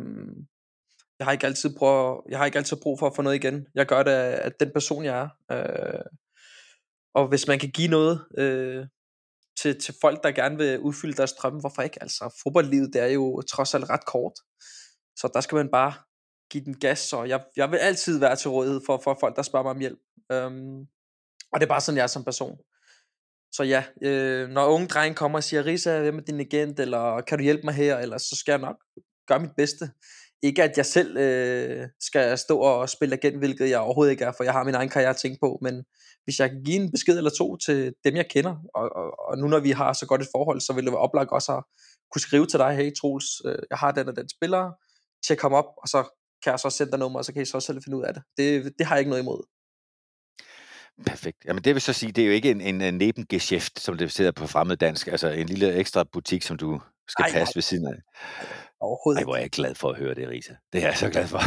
[1.19, 3.65] jeg har ikke altid brug, jeg har ikke altid brug for at få noget igen.
[3.75, 5.55] Jeg gør det af, af den person, jeg er.
[5.55, 6.01] Øh,
[7.13, 8.85] og hvis man kan give noget øh,
[9.61, 12.01] til, til folk, der gerne vil udfylde deres drømme, hvorfor ikke?
[12.03, 14.33] Altså, fodboldlivet, det er jo trods alt ret kort.
[15.15, 15.93] Så der skal man bare
[16.51, 19.41] give den gas, og jeg, jeg vil altid være til rådighed for, for folk, der
[19.41, 19.99] spørger mig om hjælp.
[20.31, 20.79] Øhm,
[21.53, 22.57] og det er bare sådan, jeg er som person.
[23.51, 27.21] Så ja, øh, når unge drenge kommer og siger, Risa, hvem er din agent, eller
[27.21, 28.75] kan du hjælpe mig her, eller så skal jeg nok
[29.27, 29.89] gøre mit bedste.
[30.43, 34.31] Ikke at jeg selv øh, skal stå og spille agent, hvilket jeg overhovedet ikke er,
[34.37, 35.83] for jeg har min egen karriere at tænke på, men
[36.23, 39.37] hvis jeg kan give en besked eller to til dem, jeg kender, og, og, og
[39.37, 41.63] nu når vi har så godt et forhold, så vil det være oplagt også at
[42.11, 44.71] kunne skrive til dig, hey Troels, øh, jeg har den og den spiller,
[45.25, 46.03] til at komme op, og så
[46.43, 48.13] kan jeg så sende dig nummer, og så kan I så selv finde ud af
[48.13, 48.23] det.
[48.37, 49.43] Det, det har jeg ikke noget imod.
[51.05, 51.37] Perfekt.
[51.45, 54.11] Jamen det vil så sige, det er jo ikke en, en, en nebengeschæft, som det
[54.11, 57.55] sidder på fremmed dansk, altså en lille ekstra butik, som du skal Ej, passe nej.
[57.55, 58.01] ved siden af.
[58.79, 60.53] Overhovedet Ej, hvor er jeg glad for at høre det, Risa.
[60.73, 61.39] Det er jeg så glad for.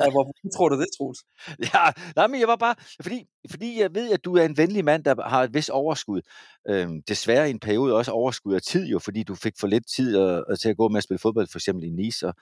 [0.00, 1.18] Ja, hvorfor tror du det, Troels?
[1.74, 4.84] Ja, nej, men jeg var bare, fordi, fordi jeg ved, at du er en venlig
[4.84, 6.20] mand, der har et vis overskud.
[6.68, 9.84] Øhm, desværre i en periode også overskud af tid jo, fordi du fik for lidt
[9.96, 12.26] tid at, at, til at gå med at spille fodbold, for eksempel i Nice.
[12.26, 12.34] Og,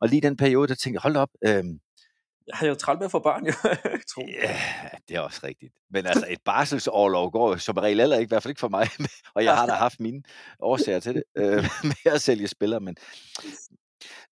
[0.00, 1.80] og lige den periode, der tænkte jeg, hold op, øhm,
[2.46, 3.52] jeg har jo trælt med at få børn, jo.
[4.42, 4.58] ja,
[5.08, 5.74] det er også rigtigt.
[5.90, 8.88] Men altså, et barselsårlov går som regel heller ikke, i hvert fald ikke for mig.
[9.34, 10.22] og jeg har da haft mine
[10.60, 12.80] årsager til det, øh, med at sælge spillere.
[12.80, 12.96] Men,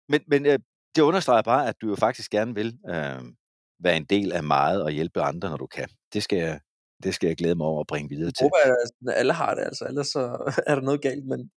[0.09, 0.59] men, men øh,
[0.95, 3.23] det understreger bare, at du jo faktisk gerne vil øh,
[3.85, 5.89] være en del af meget og hjælpe andre, når du kan.
[6.13, 6.61] Det skal jeg,
[7.03, 8.45] det skal jeg glæde mig over at bringe videre til.
[8.45, 9.85] Jeg håber, at alle har det, altså.
[9.85, 10.21] Ellers så
[10.67, 11.51] er der noget galt, men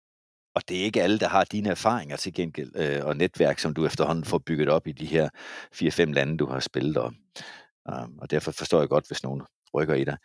[0.54, 3.74] og det er ikke alle, der har dine erfaringer til gengæld, øh, og netværk, som
[3.74, 5.28] du efterhånden får bygget op i de her
[5.74, 7.16] 4-5 lande, du har spillet om.
[7.92, 9.42] Um, og derfor forstår jeg godt, hvis nogen
[9.74, 10.16] rykker i dig.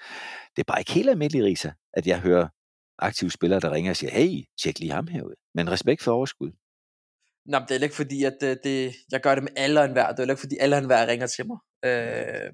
[0.55, 2.47] Det er bare ikke helt almindeligt, Risa, at jeg hører
[2.99, 5.35] aktive spillere, der ringer og siger, hey, tjek lige ham herude.
[5.55, 6.51] Men respekt for overskud.
[7.45, 10.11] Nå, det er ikke fordi, at det, det, jeg gør det med alle og enhver.
[10.11, 11.57] Det er ikke fordi, alle og enhver ringer til mig.
[11.85, 12.51] Øh,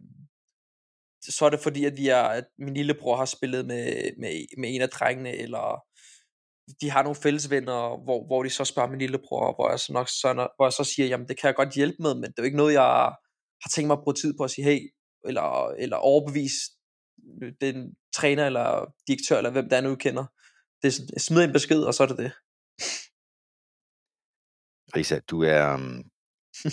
[1.21, 3.86] så er det fordi, at, vi er, at min lillebror har spillet med,
[4.19, 5.82] med, med en af drengene, eller
[6.82, 9.93] de har nogle fælles venner, hvor, hvor de så spørger min lillebror, hvor jeg så,
[9.93, 12.34] nok, så, hvor jeg så siger, jamen det kan jeg godt hjælpe med, men det
[12.38, 12.84] er jo ikke noget, jeg
[13.63, 14.80] har tænkt mig at bruge tid på at sige, hey,
[15.28, 16.62] eller, eller overbevise
[17.62, 20.26] den træner, eller direktør, eller hvem der nu kender.
[20.82, 22.32] Det er, jeg smider en besked, og så er det det.
[24.95, 26.03] Risa, du er, um,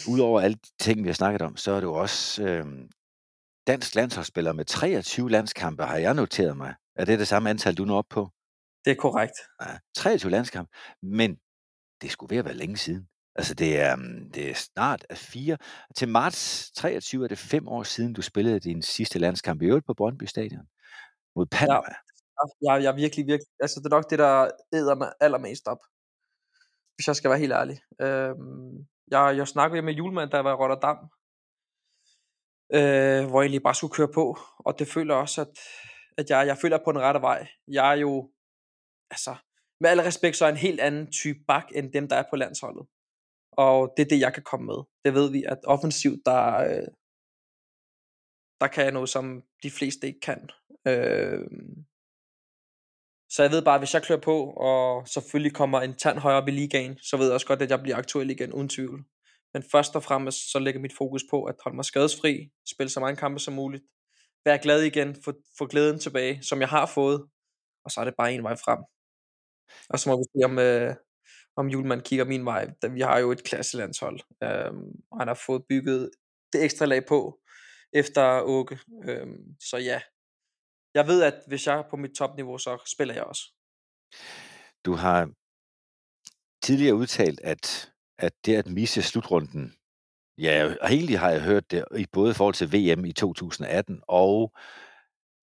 [0.09, 2.91] udover alle de ting, vi har snakket om, så er du også um,
[3.67, 6.75] dansk landsholdsspiller med 23 landskampe, har jeg noteret mig.
[6.97, 8.31] Er det det samme antal, du når op på?
[8.85, 9.35] Det er korrekt.
[9.61, 10.71] Ja, 23 landskampe,
[11.03, 11.37] men
[12.03, 13.09] det skulle ved at være længe siden.
[13.35, 13.97] Altså det er,
[14.35, 15.57] det er snart at fire.
[15.97, 19.87] Til marts 23 er det fem år siden, du spillede din sidste landskamp i øvrigt
[19.87, 20.67] på Brøndby Stadion
[21.37, 21.93] mod Panama.
[22.63, 25.67] Ja, jeg, jeg er virkelig, virkelig, altså det er nok det, der æder mig allermest
[25.67, 25.79] op,
[27.03, 27.79] hvis jeg skal være helt ærlig.
[28.01, 28.35] Øh,
[29.11, 30.99] jeg, jeg snakkede med julemand, da jeg var i Rotterdam,
[32.77, 35.59] øh, hvor jeg egentlig bare skulle køre på, og det føler også, at,
[36.19, 37.49] at jeg, jeg føler på den rette vej.
[37.69, 38.31] Jeg er jo,
[39.11, 39.35] altså,
[39.81, 42.37] med al respekt, så er en helt anden type bak, end dem, der er på
[42.37, 42.87] landsholdet.
[43.53, 44.81] Og det er det, jeg kan komme med.
[45.05, 46.89] Det ved vi, at offensivt, der, øh,
[48.61, 50.51] der kan jeg noget, som de fleste ikke kan.
[50.87, 51.41] Øh,
[53.35, 56.39] så jeg ved bare, at hvis jeg klør på, og selvfølgelig kommer en tand højere
[56.43, 59.05] op i ligaen, så ved jeg også godt, at jeg bliver aktuel igen, uden tvivl.
[59.55, 63.01] Men først og fremmest, så lægger mit fokus på at holde mig skadesfri, spille så
[63.01, 63.85] mange kampe som muligt,
[64.45, 67.23] være glad igen, få, få glæden tilbage, som jeg har fået,
[67.85, 68.79] og så er det bare en vej frem.
[69.89, 70.95] Og så må vi se, om, øh,
[71.57, 72.71] om Julemand kigger min vej.
[72.83, 74.73] Da vi har jo et klasselandshold, øh,
[75.11, 76.11] og han har fået bygget
[76.53, 77.39] det ekstra lag på
[77.93, 78.79] efter Åke.
[79.09, 79.27] Øh,
[79.61, 80.01] så ja,
[80.95, 83.43] jeg ved, at hvis jeg er på mit topniveau, så spiller jeg også.
[84.85, 85.31] Du har
[86.63, 89.75] tidligere udtalt, at, at det at misse slutrunden,
[90.39, 94.53] ja, og egentlig har jeg hørt det i både forhold til VM i 2018 og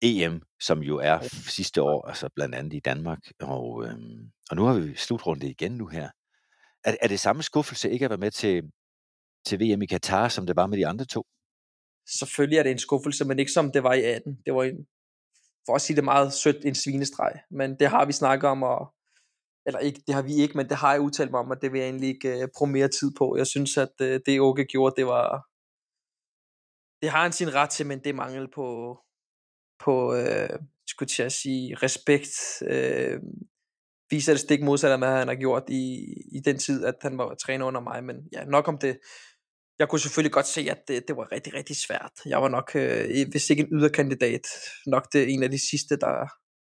[0.02, 3.18] EM, som jo er sidste år, altså blandt andet i Danmark.
[3.40, 6.10] Og, øhm, og nu har vi slutrunde igen nu her.
[6.84, 8.62] Er, er det samme skuffelse ikke at være med til,
[9.46, 11.26] til VM i Katar, som det var med de andre to?
[12.18, 14.38] Selvfølgelig er det en skuffelse, men ikke som det var i 18.
[14.46, 14.86] Det var en,
[15.68, 17.32] for at sige det meget sødt, en svinestreg.
[17.50, 18.94] Men det har vi snakket om, og,
[19.66, 21.72] eller ikke, det har vi ikke, men det har jeg udtalt mig om, og det
[21.72, 23.36] vil jeg egentlig ikke uh, bruge mere tid på.
[23.36, 25.26] Jeg synes, at uh, det Åke gjorde, det var,
[27.02, 28.98] det har han sin ret til, men det mangel på,
[29.84, 33.18] på uh, skulle jeg sige, respekt, uh,
[34.10, 35.84] viser det stik modsat af, hvad han har gjort i,
[36.32, 38.98] i den tid, at han var træner under mig, men ja, nok om det
[39.78, 42.12] jeg kunne selvfølgelig godt se, at det, det var rigtig, rigtig svært.
[42.26, 44.46] Jeg var nok, øh, hvis ikke en yderkandidat,
[44.86, 46.26] nok det en af de sidste, der,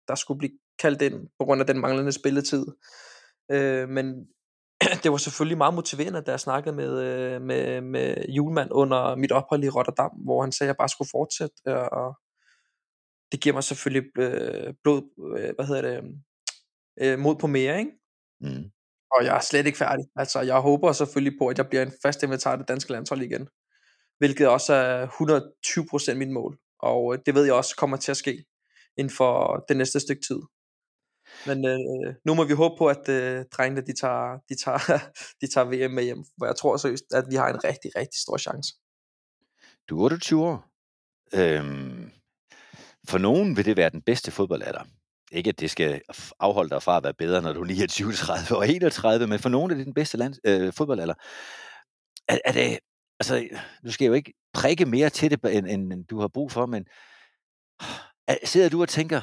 [0.08, 2.66] der skulle blive kaldt ind, på grund af den manglende spilletid.
[3.50, 4.06] Øh, men
[5.02, 9.32] det var selvfølgelig meget motiverende, da jeg snakkede med, øh, med, med Julemand under mit
[9.32, 12.18] ophold i Rotterdam, hvor han sagde, at jeg bare skulle fortsætte, øh, og
[13.32, 15.02] det giver mig selvfølgelig øh, blod,
[15.38, 16.22] øh, hvad hedder det,
[17.00, 17.90] øh, mod på mere, ikke?
[18.40, 18.70] Mm.
[19.12, 20.04] Og jeg er slet ikke færdig.
[20.16, 23.22] Altså, jeg håber selvfølgelig på, at jeg bliver en fast inventar af det danske landshold
[23.22, 23.48] igen.
[24.18, 25.06] Hvilket også er
[26.12, 26.58] 120% mit mål.
[26.80, 28.44] Og øh, det ved jeg også kommer til at ske
[28.96, 30.40] inden for det næste stykke tid.
[31.46, 34.98] Men øh, nu må vi håbe på, at øh, drengene de tager, de, tager,
[35.40, 36.24] de tager VM med hjem.
[36.38, 38.74] For jeg tror seriøst, at vi har en rigtig, rigtig stor chance.
[39.88, 40.64] Du er 28 år.
[41.34, 42.10] Øhm,
[43.08, 44.84] for nogen vil det være den bedste fodboldalder
[45.32, 46.00] ikke at det skal
[46.40, 49.48] afholde dig fra at være bedre, når du er 29, 30 og 31, men for
[49.48, 51.14] nogle er det den bedste land, øh, fodboldalder.
[52.28, 52.78] Er, er det,
[53.20, 53.48] altså,
[53.86, 56.86] du skal jo ikke prikke mere til det, end, end du har brug for, men
[57.80, 57.86] ah,
[58.26, 59.20] er, sidder du og tænker,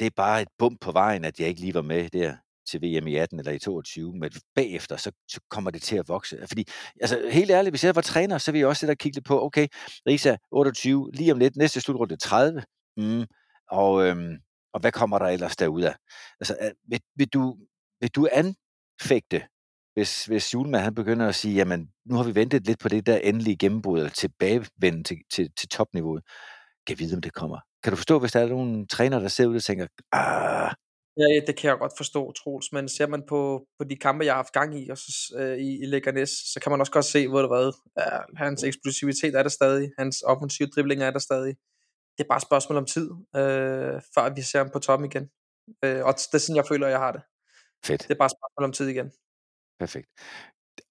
[0.00, 2.36] det er bare et bump på vejen, at jeg ikke lige var med der
[2.70, 6.08] til VM i 18 eller i 22, men bagefter, så, så kommer det til at
[6.08, 6.38] vokse.
[6.48, 6.68] Fordi,
[7.00, 9.26] altså helt ærligt, hvis jeg var træner, så ville jeg også sidde og kigge lidt
[9.26, 9.66] på, okay,
[10.06, 12.62] Risa, 28, lige om lidt, næste slutrunde 30,
[12.96, 13.24] mm,
[13.70, 14.36] og øhm,
[14.76, 15.92] og hvad kommer der ellers derudad?
[16.40, 17.56] Altså, vil, vil, du,
[18.00, 19.42] vil du anfægte,
[19.94, 23.06] hvis, hvis Julemand han begynder at sige, jamen, nu har vi ventet lidt på det
[23.06, 26.22] der endelige gennembrud, eller tilbagevende til, til, til topniveauet.
[26.86, 27.58] Kan vide, om det kommer.
[27.82, 30.74] Kan du forstå, hvis der er nogle træner, der ser ud og tænker, ah,
[31.18, 34.32] Ja, det kan jeg godt forstå, Troels, men ser man på, på de kampe, jeg
[34.32, 37.04] har haft gang i, og så, øh, i, i Leganes, så kan man også godt
[37.04, 37.72] se, hvor det var.
[37.98, 41.56] Ja, hans eksplosivitet er der stadig, hans offensive dribling er der stadig
[42.18, 45.30] det er bare et spørgsmål om tid, øh, før vi ser ham på toppen igen.
[45.84, 47.22] Øh, og det er sådan, jeg føler, jeg har det.
[47.86, 48.02] Fedt.
[48.02, 49.12] Det er bare et spørgsmål om tid igen.
[49.78, 50.08] Perfekt.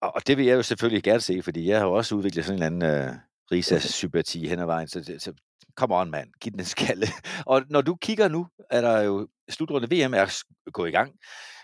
[0.01, 2.63] Og det vil jeg jo selvfølgelig gerne se, fordi jeg har jo også udviklet sådan
[2.63, 3.15] en eller anden øh,
[3.51, 4.88] Risa-sympati hen ad vejen.
[4.88, 5.34] Så, så
[5.76, 7.07] come on, mand, giv den en skalle.
[7.51, 11.15] Og når du kigger nu, er der jo slutrunde VM er gået i gang.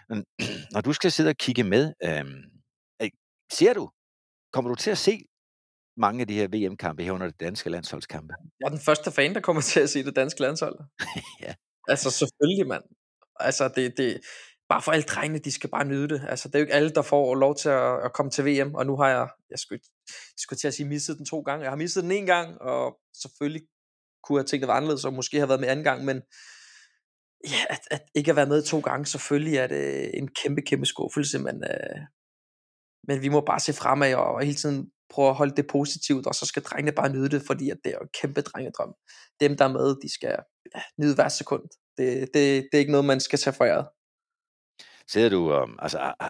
[0.74, 2.43] Når du skal sidde og kigge med, øhm,
[3.51, 3.89] ser du,
[4.53, 5.26] kommer du til at se
[5.97, 8.33] mange af de her VM-kampe herunder det danske landsholdskampe?
[8.59, 10.79] Jeg er den første fan, der kommer til at se det danske landshold.
[11.45, 11.53] ja.
[11.87, 12.83] Altså selvfølgelig, mand.
[13.39, 14.21] Altså det, det,
[14.69, 16.25] bare for alle drengene, de skal bare nyde det.
[16.29, 18.75] Altså det er jo ikke alle, der får lov til at, at komme til VM,
[18.75, 21.63] og nu har jeg, jeg skulle, jeg skulle til at sige, misset den to gange.
[21.63, 23.67] Jeg har misset den en gang, og selvfølgelig
[24.23, 26.21] kunne jeg tænkt, det var anderledes, og måske have været med anden gang, men
[27.47, 30.85] ja, at, at ikke have været med to gange, selvfølgelig er det en kæmpe, kæmpe
[30.85, 31.99] skuffelse, men, øh,
[33.07, 36.28] men vi må bare se fremad og, og hele tiden prøve at holde det positivt,
[36.28, 38.93] og så skal drengene bare nyde det, fordi at det er jo en kæmpe drengedrøm.
[39.39, 40.36] Dem, der er med, de skal
[40.76, 41.64] ja, nyde hver sekund.
[41.97, 43.88] Det, det, det er ikke noget, man skal tage for æret.
[45.07, 46.30] Sidder du, um, altså, ah, ah,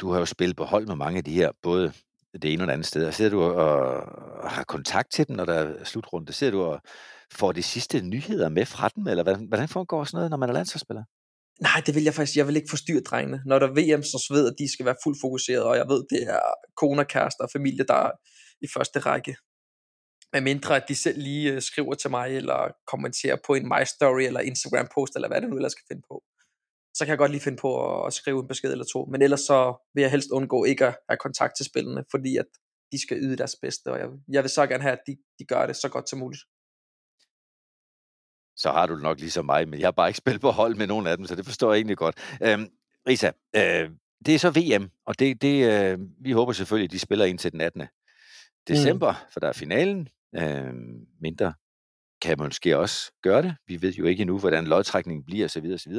[0.00, 1.92] du har jo spillet på hold med mange af de her, både
[2.42, 3.54] det ene og det andet sted, og sidder du og,
[4.42, 6.32] og har kontakt til dem, når der er slutrunde?
[6.32, 6.80] Sidder du og
[7.32, 10.48] får de sidste nyheder med fra dem, eller hvordan, hvordan foregår sådan noget, når man
[10.48, 11.04] er landsholdsspiller?
[11.62, 13.42] Nej, det vil jeg faktisk, jeg vil ikke forstyrre drengene.
[13.46, 16.04] Når der er VM, så ved at de skal være fuldt fokuseret, og jeg ved,
[16.10, 16.40] det er
[16.76, 18.10] koner, kærester og familie, der er
[18.60, 19.36] i første række.
[20.32, 23.84] Med mindre, at de selv lige øh, skriver til mig, eller kommenterer på en My
[23.94, 26.22] Story, eller Instagram post, eller hvad det nu ellers skal finde på.
[26.94, 29.04] Så kan jeg godt lige finde på at skrive en besked eller to.
[29.12, 32.46] Men ellers så vil jeg helst undgå ikke at have kontakt til spillerne, fordi at
[32.92, 35.44] de skal yde deres bedste, og jeg, jeg vil så gerne have, at de, de
[35.44, 36.42] gør det så godt som muligt
[38.60, 40.74] så har du det nok ligesom mig, men jeg har bare ikke spillet på hold
[40.74, 42.16] med nogen af dem, så det forstår jeg egentlig godt.
[42.42, 42.68] Øhm,
[43.08, 43.90] Risa, øh,
[44.26, 47.38] det er så VM, og det, det, øh, vi håber selvfølgelig, at de spiller ind
[47.38, 47.82] til den 18.
[48.68, 49.32] december, mm.
[49.32, 50.08] for der er finalen.
[50.36, 50.74] Øh,
[51.20, 51.52] mindre
[52.22, 53.54] kan man måske også gøre det.
[53.66, 55.70] Vi ved jo ikke endnu, hvordan lodtrækningen bliver, osv.
[55.74, 55.92] osv.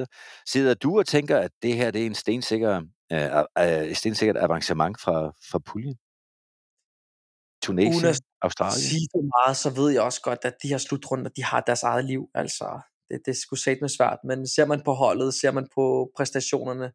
[0.47, 2.82] Sidder du og tænker, at det her det er en stensikker,
[3.12, 5.97] øh, øh, stensikkert avancement fra, fra puljen?
[7.64, 8.82] Tunesien, Australien?
[8.82, 11.84] sige det meget, så ved jeg også godt, at de her slutrunder, de har deres
[11.84, 12.30] eget liv.
[12.36, 14.20] Altså, det, det er sgu med svært.
[14.24, 16.91] Men ser man på holdet, ser man på præstationerne,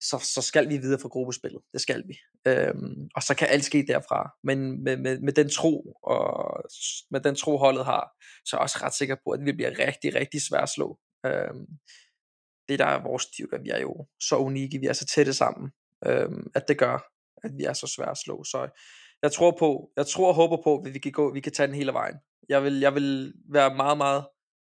[0.00, 1.62] så, så skal vi videre fra gruppespillet.
[1.72, 2.18] Det skal vi.
[2.46, 4.30] Øhm, og så kan alt ske derfra.
[4.44, 6.62] Men med, med, med den tro, og
[7.10, 8.10] med den tro holdet har,
[8.44, 10.98] så er jeg også ret sikker på, at vi bliver rigtig, rigtig svært at slå.
[11.26, 11.66] Øhm,
[12.68, 15.70] det der er vores styrker, vi er jo så unikke, vi er så tætte sammen,
[16.06, 16.98] øhm, at det gør,
[17.44, 18.44] at vi er så svære at slå.
[18.44, 18.68] Så
[19.22, 21.66] jeg tror på, jeg tror og håber på, at vi kan, gå, vi kan tage
[21.66, 22.16] den hele vejen.
[22.48, 24.24] Jeg vil, jeg vil være meget, meget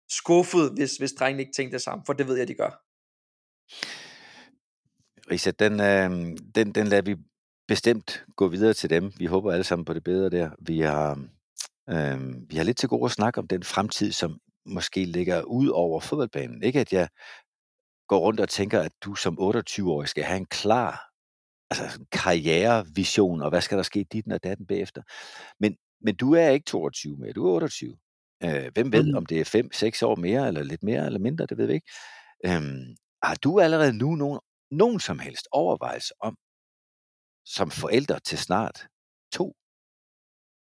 [0.09, 2.83] skuffet, hvis, hvis drengene ikke tænkte det samme, for det ved jeg, de gør.
[5.31, 7.15] Risa, den, øh, den, den lader vi
[7.67, 9.11] bestemt gå videre til dem.
[9.17, 10.49] Vi håber alle sammen på det bedre der.
[10.59, 11.11] Vi har,
[11.89, 15.67] øh, vi har lidt til gode at snakke om den fremtid, som måske ligger ud
[15.67, 16.63] over fodboldbanen.
[16.63, 17.07] Ikke at jeg
[18.07, 21.11] går rundt og tænker, at du som 28-årig skal have en klar
[21.72, 25.01] altså karrierevision, og hvad skal der ske dit og datten bagefter.
[25.59, 27.97] Men, men du er ikke 22 mere, du er 28.
[28.43, 29.17] Øh, hvem ved, mm.
[29.17, 31.91] om det er 5-6 år mere, eller lidt mere, eller mindre, det ved vi ikke.
[32.45, 34.39] Øhm, har du allerede nu nogen,
[34.72, 36.38] nogen som helst overvejelse om,
[37.45, 38.88] som forældre til snart
[39.34, 39.55] to,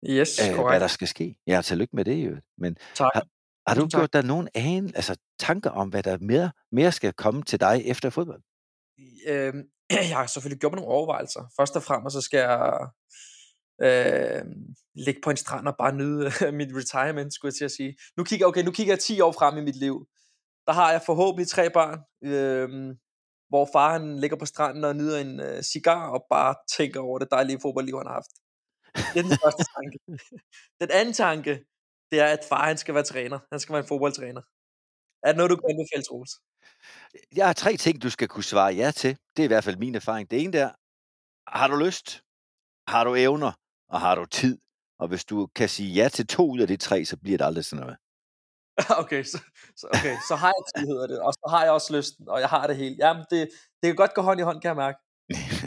[0.09, 1.37] yes, øh, hvad der skal ske?
[1.47, 2.37] Ja, tillykke med det jo.
[2.59, 3.11] Men tak.
[3.15, 3.25] har,
[3.67, 7.43] har du gjort dig nogen ane, altså tanker om, hvad der mere, mere skal komme
[7.43, 8.43] til dig efter fodbold?
[9.27, 9.63] Øhm,
[10.11, 11.43] jeg har selvfølgelig gjort mig nogle overvejelser.
[11.59, 12.89] Først og fremmest så skal jeg
[13.87, 14.43] øh,
[14.95, 16.31] ligge på en strand og bare nyde
[16.61, 17.97] mit retirement, skulle jeg til at sige.
[18.17, 20.07] Nu kigger, okay, nu kigger jeg 10 år frem i mit liv.
[20.67, 21.99] Der har jeg forhåbentlig tre børn,
[22.31, 22.69] øh,
[23.49, 27.19] hvor far han ligger på stranden og nyder en øh, cigar og bare tænker over
[27.19, 28.33] det dejlige fodboldliv, han har haft.
[29.13, 29.99] Det er den første tanke.
[30.81, 31.53] Den anden tanke,
[32.11, 33.39] det er, at far han skal være træner.
[33.53, 34.43] Han skal være en fodboldtræner.
[35.23, 36.33] Er det noget, du kan anbefale, Troels?
[37.37, 39.17] Jeg har tre ting, du skal kunne svare ja til.
[39.37, 40.31] Det er i hvert fald min erfaring.
[40.31, 40.71] Det ene der,
[41.59, 42.23] har du lyst,
[42.89, 43.53] har du evner,
[43.89, 44.59] og har du tid?
[44.99, 47.45] Og hvis du kan sige ja til to ud af de tre, så bliver det
[47.45, 47.97] aldrig sådan noget.
[49.03, 49.39] Okay, så,
[49.77, 51.21] så, okay, så har jeg tid, hedder det.
[51.21, 52.99] Og så har jeg også lysten, og jeg har det helt.
[52.99, 53.49] Jamen, det,
[53.83, 54.99] det kan godt gå hånd i hånd, kan jeg mærke.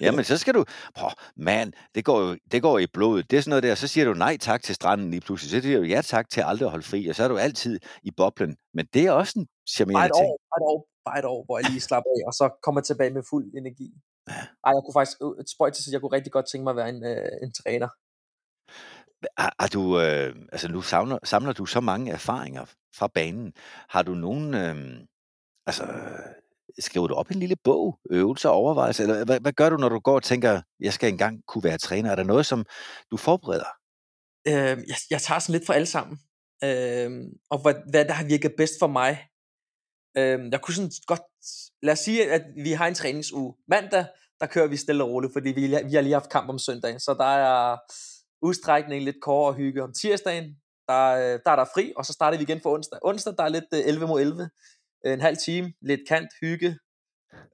[0.00, 0.64] Jamen, så skal du...
[0.94, 3.30] Prøv, man, det går jo det går i blodet.
[3.30, 5.50] Det er sådan noget der, så siger du nej tak til stranden lige pludselig.
[5.50, 7.80] Så siger du ja tak til aldrig at holde fri, og så er du altid
[8.02, 8.56] i boblen.
[8.74, 10.26] Men det er også en charmerende ting.
[10.26, 12.80] År, bare et år, bare et år, hvor jeg lige slapper af, og så kommer
[12.80, 13.88] tilbage med fuld energi.
[14.64, 16.88] Ej, jeg kunne faktisk, et spøjt til jeg kunne rigtig godt tænke mig at være
[16.88, 17.88] en, øh, en træner.
[19.38, 22.64] Har, har du, øh, altså nu samler, samler du så mange erfaringer
[22.96, 23.52] fra banen.
[23.88, 24.76] Har du nogen, øh,
[25.66, 25.84] altså
[26.78, 29.88] skriver du op en lille bog, øvelser og overvejelser, eller hvad, hvad gør du, når
[29.88, 32.10] du går og tænker, jeg skal engang kunne være træner?
[32.10, 32.64] Er der noget, som
[33.10, 33.68] du forbereder?
[34.48, 34.54] Øh,
[34.88, 36.18] jeg, jeg tager sådan lidt for alle sammen,
[36.64, 37.10] øh,
[37.50, 39.26] og hvad, hvad der har virket bedst for mig.
[40.16, 41.20] Øh, jeg kunne sådan godt,
[41.82, 43.54] lad os sige, at vi har en træningsuge.
[43.68, 44.06] Mandag,
[44.40, 47.00] der kører vi stille og roligt, fordi vi, vi har lige haft kamp om søndagen,
[47.00, 47.76] så der er
[48.42, 49.82] udstrækning, lidt kår og hygge.
[49.82, 50.44] Om tirsdagen,
[50.88, 52.98] der, øh, der er der fri, og så starter vi igen for onsdag.
[53.02, 54.50] Onsdag, der er lidt øh, 11 mod 11.
[55.12, 56.78] En halv time, lidt kant, hygge.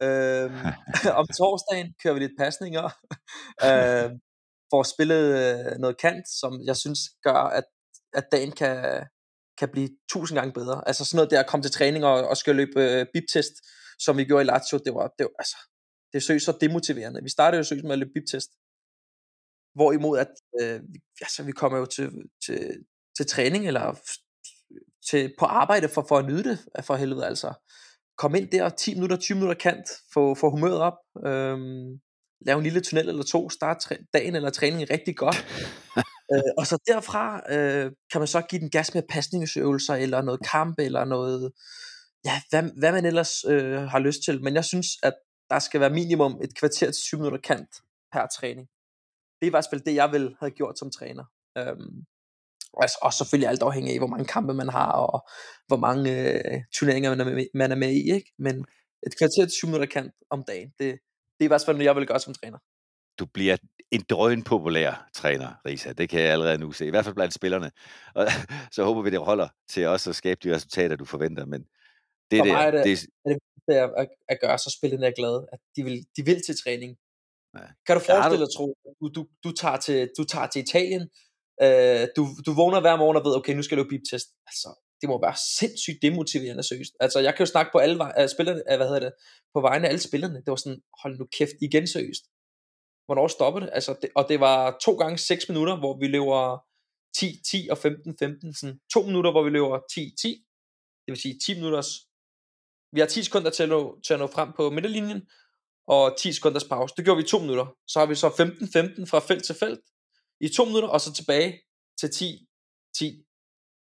[0.03, 0.61] Øhm,
[1.21, 2.85] om torsdagen kører vi lidt pasninger.
[3.69, 4.11] øh,
[4.73, 7.65] får spillet øh, noget kant, som jeg synes gør, at,
[8.19, 9.07] at dagen kan,
[9.59, 10.89] kan blive tusind gange bedre.
[10.89, 13.55] Altså sådan noget der at komme til træning og, og skal løbe øh, biptest,
[14.05, 15.59] som vi gjorde i Lazio, det var, det var altså,
[16.13, 17.23] det er så demotiverende.
[17.23, 18.51] Vi startede jo seriøst med at løbe biptest.
[19.75, 20.81] Hvorimod at, øh,
[21.21, 22.09] altså, vi kommer jo til,
[22.47, 22.61] til,
[23.17, 23.85] til træning, eller
[25.11, 27.53] til, på arbejde for, for at nyde det, for helvede altså.
[28.19, 32.01] Kom ind der, 10 minutter, 20 minutter kant, få, få humøret op, øhm,
[32.47, 35.47] lave en lille tunnel eller to, starte dagen eller træningen rigtig godt.
[36.33, 40.41] øh, og så derfra øh, kan man så give den gas med pasningsøvelser, eller noget
[40.51, 41.53] kamp, eller noget,
[42.25, 44.43] ja, hvad, hvad man ellers øh, har lyst til.
[44.43, 45.15] Men jeg synes, at
[45.51, 47.69] der skal være minimum et kvarter til 20 minutter kant
[48.13, 48.69] per træning.
[49.41, 51.25] Det er i hvert fald det, jeg vil have gjort som træner.
[51.59, 52.05] Øhm,
[52.73, 55.29] og, og selvfølgelig alt afhængig af, hvor mange kampe man har, og
[55.67, 58.13] hvor mange øh, turneringer man er, med, man er med i.
[58.13, 58.33] Ikke?
[58.39, 58.65] Men
[59.07, 60.89] et kvarter til 20 minutter kant om dagen, det,
[61.35, 62.59] det er i hvert fald noget, jeg vil gøre som træner.
[63.19, 63.57] Du bliver
[63.91, 65.93] en drøn populær træner, Risa.
[65.93, 66.87] Det kan jeg allerede nu se.
[66.87, 67.71] I hvert fald blandt spillerne.
[68.15, 68.27] Og
[68.75, 71.47] så håber vi, det holder til også at skabe de resultater, du forventer.
[71.47, 71.61] Men
[72.31, 75.07] det, For der, mig er det, det, er det at, at, at gøre så spillerne
[75.07, 76.97] er glade, at de vil, de vil til træning.
[77.57, 77.67] Ja.
[77.87, 81.09] Kan du forestille dig, tro, du, du, du, tager til, du tager til Italien,
[81.65, 84.29] øh, du, du vågner hver morgen og ved, okay, nu skal jeg løbe bip-test.
[84.51, 84.69] Altså,
[85.01, 86.95] det må være sindssygt demotiverende seriøst.
[87.01, 89.13] Altså, jeg kan jo snakke på alle uh, spillerne, uh, hvad hedder det,
[89.55, 90.39] på vegne af alle spillerne.
[90.45, 92.25] Det var sådan, hold nu kæft, igen seriøst.
[93.07, 93.71] Hvornår stopper det?
[93.73, 96.43] Altså, det, og det var to gange 6 minutter, hvor vi løber
[97.17, 98.55] 10, 10 og 15, 15.
[98.55, 100.29] Sådan to minutter, hvor vi løber 10, 10.
[101.05, 101.91] Det vil sige 10 minutters.
[102.93, 105.21] Vi har 10 sekunder til at nå, til at nå frem på midterlinjen,
[105.87, 106.95] og 10 sekunders pause.
[106.97, 107.67] Det gjorde vi i to minutter.
[107.87, 109.81] Så har vi så 15-15 fra felt til felt
[110.43, 111.61] i to minutter, og så tilbage
[112.01, 113.05] til 10-10.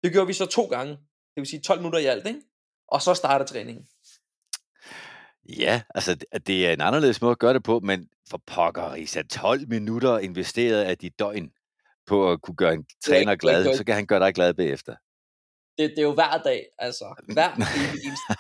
[0.05, 0.93] Det gjorde vi så to gange.
[0.93, 2.41] Det vil sige 12 minutter i alt, ikke?
[2.89, 3.89] Og så starter træningen.
[5.59, 6.15] Ja, altså
[6.47, 10.19] det- er en anderledes måde at gøre det på, men for pokker, Risa, 12 minutter
[10.19, 11.53] investeret af dit døgn
[12.07, 14.35] på at kunne gøre en er træner er ikke glad, så kan han gøre dig
[14.35, 14.97] glad bagefter.
[15.79, 17.15] Det, det er jo hver dag, altså.
[17.33, 17.51] Hver
[18.07, 18.33] eneste.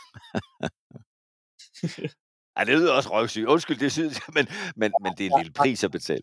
[2.57, 3.47] Ej, det lyder også røvsygt.
[3.47, 4.47] Undskyld, det synes men,
[4.77, 6.23] men, men det er en lille pris at betale.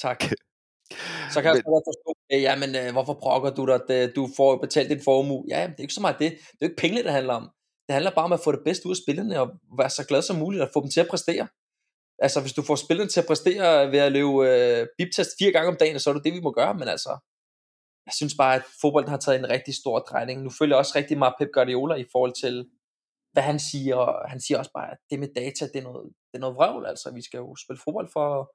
[0.00, 0.24] Tak.
[1.32, 4.28] Så kan jeg Men- godt forstå, øh, jamen øh, hvorfor brokker du dig, at du
[4.36, 5.44] får betalt din formue?
[5.48, 6.30] Ja, det er ikke så meget det.
[6.32, 7.50] Det er jo ikke penge, det handler om.
[7.86, 10.22] Det handler bare om at få det bedste ud af spillerne, og være så glad
[10.22, 11.48] som muligt, og få dem til at præstere.
[12.18, 15.68] Altså, hvis du får spillerne til at præstere ved at løbe øh, biptest fire gange
[15.68, 17.12] om dagen, så er det det, vi må gøre, men altså,
[18.06, 20.42] jeg synes bare, at fodbolden har taget en rigtig stor drejning.
[20.42, 22.66] Nu følger jeg også rigtig meget Pep Guardiola i forhold til,
[23.32, 26.04] hvad han siger, og han siger også bare, at det med data, det er noget,
[26.32, 28.52] det er noget vrøvl, altså, vi skal jo spille fodbold for,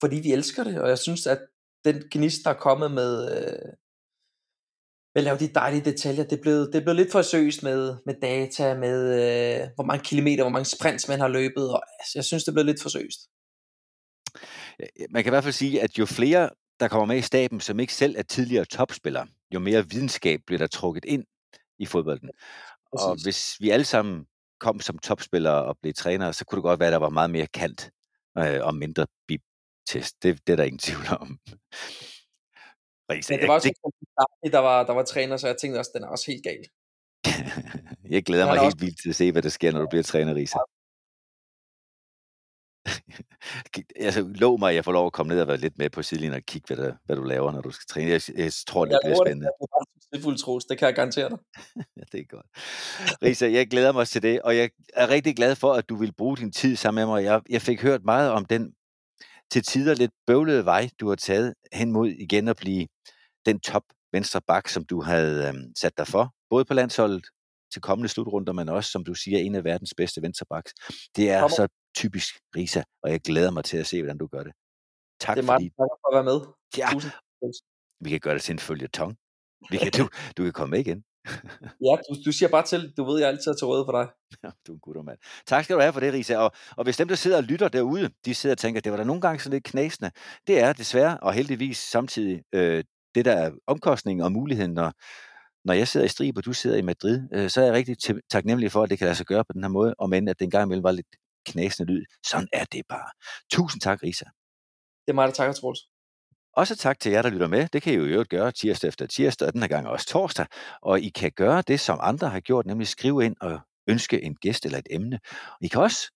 [0.00, 1.40] fordi vi elsker det, og jeg synes, at
[1.86, 3.72] den gnist, der er kommet med, øh,
[5.14, 7.62] med at lave de dejlige detaljer, det er blevet, det er blevet lidt for seriøst
[7.62, 11.82] med, med data, med øh, hvor mange kilometer, hvor mange sprints man har løbet, og
[12.00, 13.20] altså, jeg synes, det er blevet lidt for seriøst.
[15.10, 17.80] Man kan i hvert fald sige, at jo flere, der kommer med i staben, som
[17.80, 21.24] ikke selv er tidligere topspillere, jo mere videnskab bliver der trukket ind
[21.78, 22.30] i fodbolden.
[22.92, 23.22] Og Præcis.
[23.24, 24.26] hvis vi alle sammen
[24.60, 27.30] kom som topspillere og blev trænere, så kunne det godt være, at der var meget
[27.30, 27.90] mere kant
[28.38, 29.06] øh, og mindre
[29.92, 30.22] bip-test.
[30.22, 31.38] Det, det er der ingen tvivl om.
[33.10, 33.68] Risa, Men det var også
[34.44, 34.52] det...
[34.52, 36.64] der var, der var træner, så jeg tænkte også, den er også helt gal.
[38.14, 39.88] jeg glæder Han mig helt også- vildt til at se, hvad der sker, når du
[39.88, 40.58] bliver træner, Risa.
[44.06, 46.02] altså, lov mig, at jeg får lov at komme ned og være lidt med på
[46.02, 48.10] sidelinjen og kigge, hvad, der, hvad du laver, når du skal træne.
[48.10, 49.46] Jeg, jeg tror, det Jeg bliver spændende.
[49.46, 50.64] at du er succesfuld, Troels.
[50.64, 51.38] Det kan jeg garantere dig.
[51.96, 52.46] Ja, det er godt.
[53.22, 56.12] Risa, jeg glæder mig til det, og jeg er rigtig glad for, at du vil
[56.12, 57.24] bruge din tid sammen med mig.
[57.24, 58.74] Jeg, jeg fik hørt meget om den
[59.52, 62.86] til tider lidt bøvlede vej, du har taget hen mod igen at blive
[63.46, 63.82] den top
[64.12, 67.26] venstre bak, som du havde øhm, sat dig for, både på landsholdet
[67.72, 70.72] til kommende slutrunder, men også, som du siger, en af verdens bedste venstre backs.
[71.16, 71.56] Det er Kommer.
[71.56, 74.52] så typisk Risa, og jeg glæder mig til at se, hvordan du gør det.
[75.20, 76.40] Tak Det er meget fordi tak for at være med.
[76.78, 77.12] ja, Tusind.
[78.04, 79.16] vi kan gøre det til en følgetong.
[79.70, 81.04] Vi kan, du, du kan komme med igen.
[81.86, 82.92] Ja, du, du siger bare til.
[82.96, 84.08] Du ved, jeg altid er til råd for dig.
[84.44, 85.18] Ja, du er en gutter, mand.
[85.46, 86.36] Tak skal du have for det, Risa.
[86.36, 88.98] Og, og hvis dem, der sidder og lytter derude, de sidder og tænker, det var
[88.98, 90.10] der nogle gange sådan lidt knasende.
[90.46, 94.92] Det er desværre, og heldigvis samtidig, øh, det der er omkostningen og muligheden, når,
[95.64, 97.96] når jeg sidder i Strib, og du sidder i Madrid, øh, så er jeg rigtig
[98.30, 100.38] taknemmelig for, at det kan lade sig gøre på den her måde, og men at
[100.38, 101.16] det engang imellem var lidt
[101.46, 102.04] knasende lyd.
[102.26, 103.10] Sådan er det bare.
[103.52, 104.24] Tusind tak, Risa.
[105.06, 105.80] Det er mig, der takker, Troels.
[106.56, 107.68] Også tak til jer, der lytter med.
[107.72, 110.06] Det kan I jo i øvrigt gøre tirsdag efter tirsdag, og den her gang også
[110.06, 110.46] torsdag.
[110.82, 114.34] Og I kan gøre det, som andre har gjort, nemlig skrive ind og ønske en
[114.34, 115.18] gæst eller et emne.
[115.50, 116.12] Og I kan også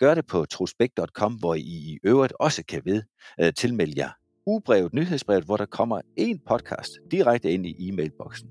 [0.00, 3.02] gøre det på trosbæk.com, hvor I i øvrigt også kan ved
[3.40, 4.10] øh, tilmelde jer
[4.46, 8.48] ugebrevet, nyhedsbrevet, hvor der kommer en podcast direkte ind i e-mailboksen.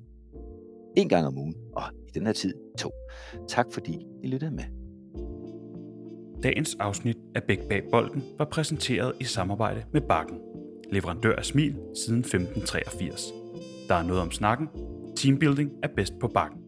[0.97, 2.91] En gang om ugen, og i den her tid to.
[3.47, 4.63] Tak fordi I lyttede med.
[6.43, 10.52] Dagens afsnit af Bæk Bag Bolden var præsenteret i samarbejde med Bakken
[10.93, 11.75] leverandør af Smil
[12.05, 13.21] siden 1583.
[13.89, 14.67] Der er noget om snakken.
[15.17, 16.62] Teambuilding er bedst på bakken.